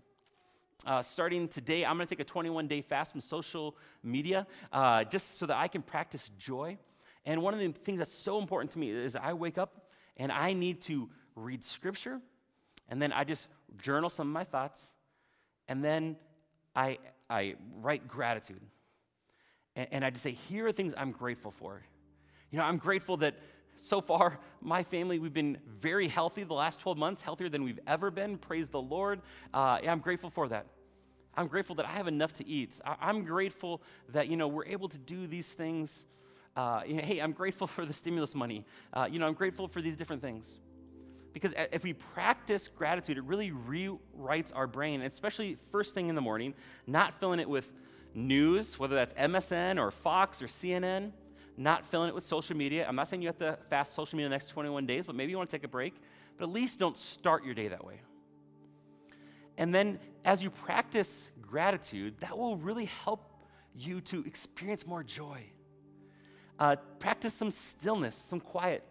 Uh, 0.87 1.01
starting 1.01 1.49
today, 1.49 1.83
I'm 1.83 1.97
going 1.97 2.07
to 2.07 2.15
take 2.15 2.21
a 2.21 2.23
21 2.23 2.69
day 2.69 2.81
fast 2.81 3.11
from 3.11 3.19
social 3.19 3.75
media 4.03 4.47
uh, 4.71 5.03
just 5.03 5.37
so 5.37 5.45
that 5.45 5.57
I 5.57 5.67
can 5.67 5.81
practice 5.81 6.31
joy. 6.39 6.77
And 7.25 7.41
one 7.41 7.53
of 7.53 7.59
the 7.59 7.67
things 7.73 7.97
that's 7.97 8.13
so 8.13 8.39
important 8.39 8.71
to 8.71 8.79
me 8.79 8.89
is 8.89 9.17
I 9.17 9.33
wake 9.33 9.57
up 9.57 9.89
and 10.15 10.31
I 10.31 10.53
need 10.53 10.81
to 10.83 11.09
read 11.35 11.61
scripture, 11.61 12.21
and 12.87 13.01
then 13.01 13.11
I 13.11 13.25
just 13.25 13.47
journal 13.77 14.09
some 14.09 14.27
of 14.27 14.33
my 14.33 14.45
thoughts, 14.45 14.93
and 15.67 15.83
then 15.83 16.15
I, 16.73 16.99
I 17.29 17.55
write 17.81 18.07
gratitude. 18.07 18.61
And, 19.75 19.87
and 19.91 20.05
I 20.05 20.09
just 20.09 20.23
say, 20.23 20.31
here 20.31 20.67
are 20.67 20.71
things 20.71 20.93
I'm 20.97 21.11
grateful 21.11 21.51
for. 21.51 21.83
You 22.49 22.59
know, 22.59 22.63
I'm 22.63 22.77
grateful 22.77 23.17
that 23.17 23.35
so 23.75 23.99
far, 23.99 24.39
my 24.61 24.83
family, 24.83 25.19
we've 25.19 25.33
been 25.33 25.57
very 25.67 26.07
healthy 26.07 26.45
the 26.45 26.53
last 26.53 26.79
12 26.79 26.97
months, 26.97 27.21
healthier 27.21 27.49
than 27.49 27.65
we've 27.65 27.79
ever 27.85 28.09
been. 28.09 28.37
Praise 28.37 28.69
the 28.69 28.81
Lord. 28.81 29.21
Uh, 29.53 29.79
I'm 29.85 29.99
grateful 29.99 30.29
for 30.29 30.47
that. 30.47 30.65
I'm 31.37 31.47
grateful 31.47 31.75
that 31.75 31.85
I 31.85 31.91
have 31.91 32.07
enough 32.07 32.33
to 32.35 32.47
eat. 32.47 32.79
I- 32.83 33.09
am 33.09 33.23
grateful 33.23 33.81
that, 34.09 34.27
you 34.27 34.37
know, 34.37 34.47
we're 34.47 34.65
able 34.65 34.89
to 34.89 34.97
do 34.97 35.27
these 35.27 35.51
things. 35.53 36.05
Uh, 36.55 36.81
you 36.85 36.95
know, 36.95 37.03
hey, 37.03 37.19
I'm 37.19 37.31
grateful 37.31 37.67
for 37.75 37.85
the 37.85 37.93
stimulus 37.93 38.35
money. 38.35 38.65
Uh, 38.93 39.07
you 39.09 39.19
know, 39.19 39.27
I'm 39.27 39.33
grateful 39.33 39.67
for 39.67 39.81
these 39.81 39.95
different 39.95 40.21
things. 40.21 40.59
Because 41.33 41.53
if 41.71 41.83
we 41.83 41.93
practice 41.93 42.67
gratitude, 42.67 43.17
it 43.17 43.23
really 43.23 43.51
rewrites 43.51 44.51
our 44.55 44.65
brain, 44.65 45.01
especially 45.01 45.55
first 45.71 45.93
thing 45.93 46.09
in 46.09 46.15
the 46.15 46.21
morning, 46.21 46.55
not 46.87 47.19
filling 47.19 47.39
it 47.39 47.47
with 47.47 47.71
news, 48.15 48.79
whether 48.79 48.95
that's 48.95 49.13
MSN 49.13 49.79
or 49.79 49.91
Fox 49.91 50.41
or 50.41 50.47
CNN 50.47 51.11
not 51.57 51.85
filling 51.85 52.09
it 52.09 52.15
with 52.15 52.23
social 52.23 52.55
media. 52.55 52.85
I'm 52.87 52.95
not 52.95 53.07
saying 53.07 53.23
you 53.23 53.27
have 53.27 53.39
to 53.39 53.57
fast 53.69 53.95
social 53.95 54.15
media 54.15 54.29
the 54.29 54.35
next 54.35 54.49
21 54.49 54.85
days, 54.85 55.07
but 55.07 55.15
maybe 55.15 55.31
you 55.31 55.37
want 55.37 55.49
to 55.49 55.57
take 55.57 55.63
a 55.63 55.67
break. 55.67 55.95
But 56.37 56.45
at 56.45 56.51
least 56.51 56.77
don't 56.77 56.95
start 56.95 57.43
your 57.43 57.55
day 57.55 57.67
that 57.67 57.83
way. 57.83 58.01
And 59.57 59.73
then 59.73 59.99
as 60.25 60.43
you 60.43 60.49
practice 60.49 61.31
gratitude, 61.41 62.15
that 62.19 62.37
will 62.37 62.57
really 62.57 62.85
help 62.85 63.33
you 63.75 64.01
to 64.01 64.23
experience 64.25 64.85
more 64.85 65.03
joy. 65.03 65.43
Uh, 66.59 66.75
practice 66.99 67.33
some 67.33 67.51
stillness, 67.51 68.15
some 68.15 68.39
quiet. 68.39 68.83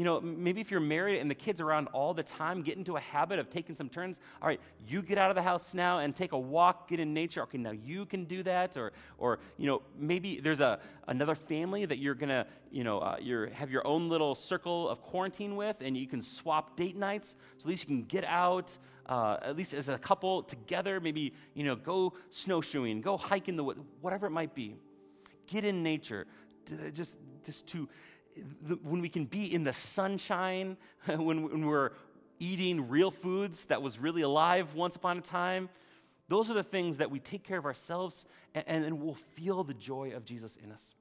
You 0.00 0.06
know, 0.06 0.18
maybe 0.18 0.62
if 0.62 0.70
you're 0.70 0.80
married 0.80 1.18
and 1.18 1.30
the 1.30 1.34
kids 1.34 1.60
around 1.60 1.88
all 1.88 2.14
the 2.14 2.22
time, 2.22 2.62
get 2.62 2.78
into 2.78 2.96
a 2.96 3.00
habit 3.00 3.38
of 3.38 3.50
taking 3.50 3.76
some 3.76 3.90
turns. 3.90 4.18
All 4.40 4.48
right, 4.48 4.58
you 4.88 5.02
get 5.02 5.18
out 5.18 5.28
of 5.28 5.36
the 5.36 5.42
house 5.42 5.74
now 5.74 5.98
and 5.98 6.16
take 6.16 6.32
a 6.32 6.38
walk, 6.38 6.88
get 6.88 7.00
in 7.00 7.12
nature. 7.12 7.42
Okay, 7.42 7.58
now 7.58 7.72
you 7.72 8.06
can 8.06 8.24
do 8.24 8.42
that. 8.44 8.78
Or, 8.78 8.92
or 9.18 9.40
you 9.58 9.66
know, 9.66 9.82
maybe 9.98 10.40
there's 10.40 10.60
a, 10.60 10.80
another 11.06 11.34
family 11.34 11.84
that 11.84 11.98
you're 11.98 12.14
going 12.14 12.30
to, 12.30 12.46
you 12.70 12.82
know, 12.82 13.00
uh, 13.00 13.16
you're, 13.20 13.50
have 13.50 13.70
your 13.70 13.86
own 13.86 14.08
little 14.08 14.34
circle 14.34 14.88
of 14.88 15.02
quarantine 15.02 15.54
with, 15.54 15.82
and 15.82 15.94
you 15.98 16.06
can 16.06 16.22
swap 16.22 16.78
date 16.78 16.96
nights. 16.96 17.36
So 17.58 17.64
at 17.64 17.68
least 17.68 17.82
you 17.86 17.94
can 17.94 18.04
get 18.04 18.24
out, 18.24 18.78
uh, 19.04 19.36
at 19.42 19.54
least 19.54 19.74
as 19.74 19.90
a 19.90 19.98
couple 19.98 20.44
together, 20.44 20.98
maybe, 20.98 21.34
you 21.52 21.64
know, 21.64 21.76
go 21.76 22.14
snowshoeing, 22.30 23.02
go 23.02 23.18
hiking 23.18 23.54
the 23.54 23.64
woods, 23.64 23.80
whatever 24.00 24.26
it 24.26 24.30
might 24.30 24.54
be. 24.54 24.76
Get 25.46 25.66
in 25.66 25.82
nature. 25.82 26.26
Just, 26.94 27.18
just 27.44 27.66
to 27.68 27.88
the, 28.62 28.76
when 28.76 29.00
we 29.00 29.08
can 29.08 29.24
be 29.24 29.52
in 29.52 29.64
the 29.64 29.72
sunshine, 29.72 30.76
when, 31.06 31.42
when 31.42 31.66
we're 31.66 31.92
eating 32.38 32.88
real 32.88 33.10
foods 33.10 33.66
that 33.66 33.82
was 33.82 33.98
really 33.98 34.22
alive 34.22 34.74
once 34.74 34.96
upon 34.96 35.18
a 35.18 35.20
time, 35.20 35.68
those 36.28 36.50
are 36.50 36.54
the 36.54 36.62
things 36.62 36.98
that 36.98 37.10
we 37.10 37.18
take 37.18 37.42
care 37.42 37.58
of 37.58 37.64
ourselves 37.64 38.26
and, 38.54 38.84
and 38.84 39.00
we'll 39.00 39.14
feel 39.14 39.64
the 39.64 39.74
joy 39.74 40.12
of 40.14 40.24
Jesus 40.24 40.56
in 40.56 40.72
us. 40.72 40.94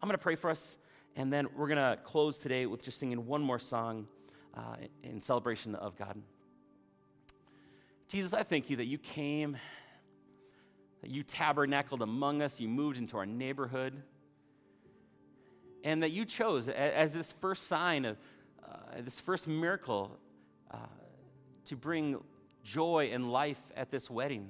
I'm 0.00 0.08
going 0.08 0.16
to 0.16 0.22
pray 0.22 0.36
for 0.36 0.50
us, 0.50 0.78
and 1.16 1.32
then 1.32 1.48
we're 1.56 1.68
going 1.68 1.76
to 1.76 1.98
close 2.02 2.38
today 2.38 2.66
with 2.66 2.82
just 2.82 2.98
singing 2.98 3.26
one 3.26 3.42
more 3.42 3.58
song 3.58 4.06
uh, 4.54 4.76
in 5.02 5.20
celebration 5.20 5.74
of 5.74 5.96
God. 5.96 6.20
Jesus, 8.08 8.32
I 8.32 8.42
thank 8.42 8.70
you 8.70 8.76
that 8.76 8.86
you 8.86 8.96
came, 8.96 9.56
that 11.02 11.10
you 11.10 11.22
tabernacled 11.22 12.00
among 12.00 12.40
us, 12.42 12.58
you 12.58 12.68
moved 12.68 12.96
into 12.96 13.18
our 13.18 13.26
neighborhood 13.26 14.02
and 15.84 16.02
that 16.02 16.10
you 16.10 16.24
chose 16.24 16.68
as 16.68 17.12
this 17.12 17.32
first 17.32 17.66
sign 17.66 18.04
of 18.04 18.16
uh, 18.68 19.00
this 19.00 19.20
first 19.20 19.46
miracle 19.46 20.10
uh, 20.70 20.76
to 21.66 21.76
bring 21.76 22.18
joy 22.64 23.10
and 23.12 23.30
life 23.30 23.60
at 23.76 23.90
this 23.90 24.10
wedding. 24.10 24.48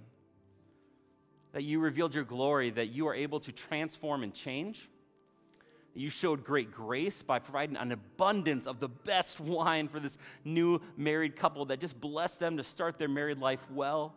That 1.52 1.62
you 1.62 1.80
revealed 1.80 2.14
your 2.14 2.24
glory, 2.24 2.70
that 2.70 2.88
you 2.88 3.06
are 3.08 3.14
able 3.14 3.40
to 3.40 3.52
transform 3.52 4.22
and 4.22 4.34
change. 4.34 4.88
You 5.94 6.10
showed 6.10 6.44
great 6.44 6.70
grace 6.70 7.22
by 7.22 7.38
providing 7.38 7.76
an 7.76 7.90
abundance 7.90 8.66
of 8.66 8.78
the 8.78 8.88
best 8.88 9.40
wine 9.40 9.88
for 9.88 9.98
this 9.98 10.18
new 10.44 10.80
married 10.96 11.36
couple 11.36 11.64
that 11.66 11.80
just 11.80 12.00
blessed 12.00 12.38
them 12.38 12.56
to 12.58 12.62
start 12.62 12.98
their 12.98 13.08
married 13.08 13.38
life 13.38 13.64
well. 13.70 14.14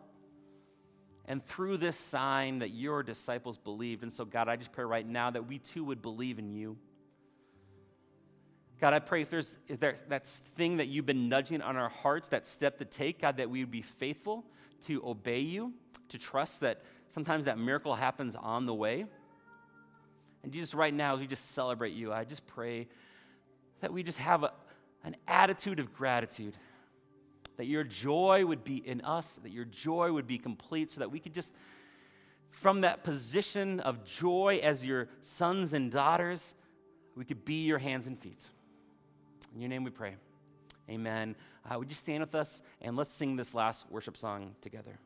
And 1.26 1.44
through 1.44 1.78
this 1.78 1.96
sign 1.96 2.60
that 2.60 2.70
your 2.70 3.02
disciples 3.02 3.56
believed. 3.56 4.02
And 4.02 4.12
so, 4.12 4.24
God, 4.24 4.48
I 4.48 4.56
just 4.56 4.72
pray 4.72 4.84
right 4.84 5.06
now 5.06 5.30
that 5.30 5.46
we 5.46 5.58
too 5.58 5.84
would 5.84 6.02
believe 6.02 6.38
in 6.38 6.52
you. 6.52 6.76
God, 8.82 8.94
I 8.94 8.98
pray 8.98 9.22
if 9.22 9.30
there's 9.30 9.56
if 9.68 9.78
there, 9.78 9.94
that 10.08 10.26
thing 10.26 10.78
that 10.78 10.88
you've 10.88 11.06
been 11.06 11.28
nudging 11.28 11.62
on 11.62 11.76
our 11.76 11.88
hearts, 11.88 12.30
that 12.30 12.48
step 12.48 12.78
to 12.78 12.84
take, 12.84 13.20
God, 13.20 13.36
that 13.36 13.48
we 13.48 13.60
would 13.60 13.70
be 13.70 13.80
faithful 13.80 14.44
to 14.86 15.00
obey 15.06 15.38
you, 15.38 15.72
to 16.08 16.18
trust 16.18 16.62
that 16.62 16.82
sometimes 17.06 17.44
that 17.44 17.58
miracle 17.58 17.94
happens 17.94 18.34
on 18.34 18.66
the 18.66 18.74
way. 18.74 19.06
And 20.42 20.50
Jesus, 20.50 20.74
right 20.74 20.92
now, 20.92 21.14
as 21.14 21.20
we 21.20 21.28
just 21.28 21.52
celebrate 21.52 21.92
you, 21.92 22.12
I 22.12 22.24
just 22.24 22.44
pray 22.44 22.88
that 23.82 23.92
we 23.92 24.02
just 24.02 24.18
have 24.18 24.42
a, 24.42 24.52
an 25.04 25.14
attitude 25.28 25.78
of 25.78 25.94
gratitude, 25.94 26.56
that 27.58 27.66
your 27.66 27.84
joy 27.84 28.44
would 28.44 28.64
be 28.64 28.78
in 28.78 29.00
us, 29.02 29.38
that 29.44 29.52
your 29.52 29.64
joy 29.64 30.10
would 30.10 30.26
be 30.26 30.38
complete, 30.38 30.90
so 30.90 30.98
that 30.98 31.12
we 31.12 31.20
could 31.20 31.34
just, 31.34 31.54
from 32.48 32.80
that 32.80 33.04
position 33.04 33.78
of 33.78 34.04
joy 34.04 34.58
as 34.60 34.84
your 34.84 35.08
sons 35.20 35.72
and 35.72 35.92
daughters, 35.92 36.56
we 37.14 37.24
could 37.24 37.44
be 37.44 37.64
your 37.64 37.78
hands 37.78 38.08
and 38.08 38.18
feet. 38.18 38.48
In 39.54 39.60
your 39.60 39.68
name 39.68 39.84
we 39.84 39.90
pray. 39.90 40.16
Amen. 40.88 41.36
Uh, 41.68 41.78
would 41.78 41.88
you 41.88 41.94
stand 41.94 42.20
with 42.20 42.34
us 42.34 42.62
and 42.80 42.96
let's 42.96 43.12
sing 43.12 43.36
this 43.36 43.54
last 43.54 43.90
worship 43.90 44.16
song 44.16 44.54
together? 44.60 44.98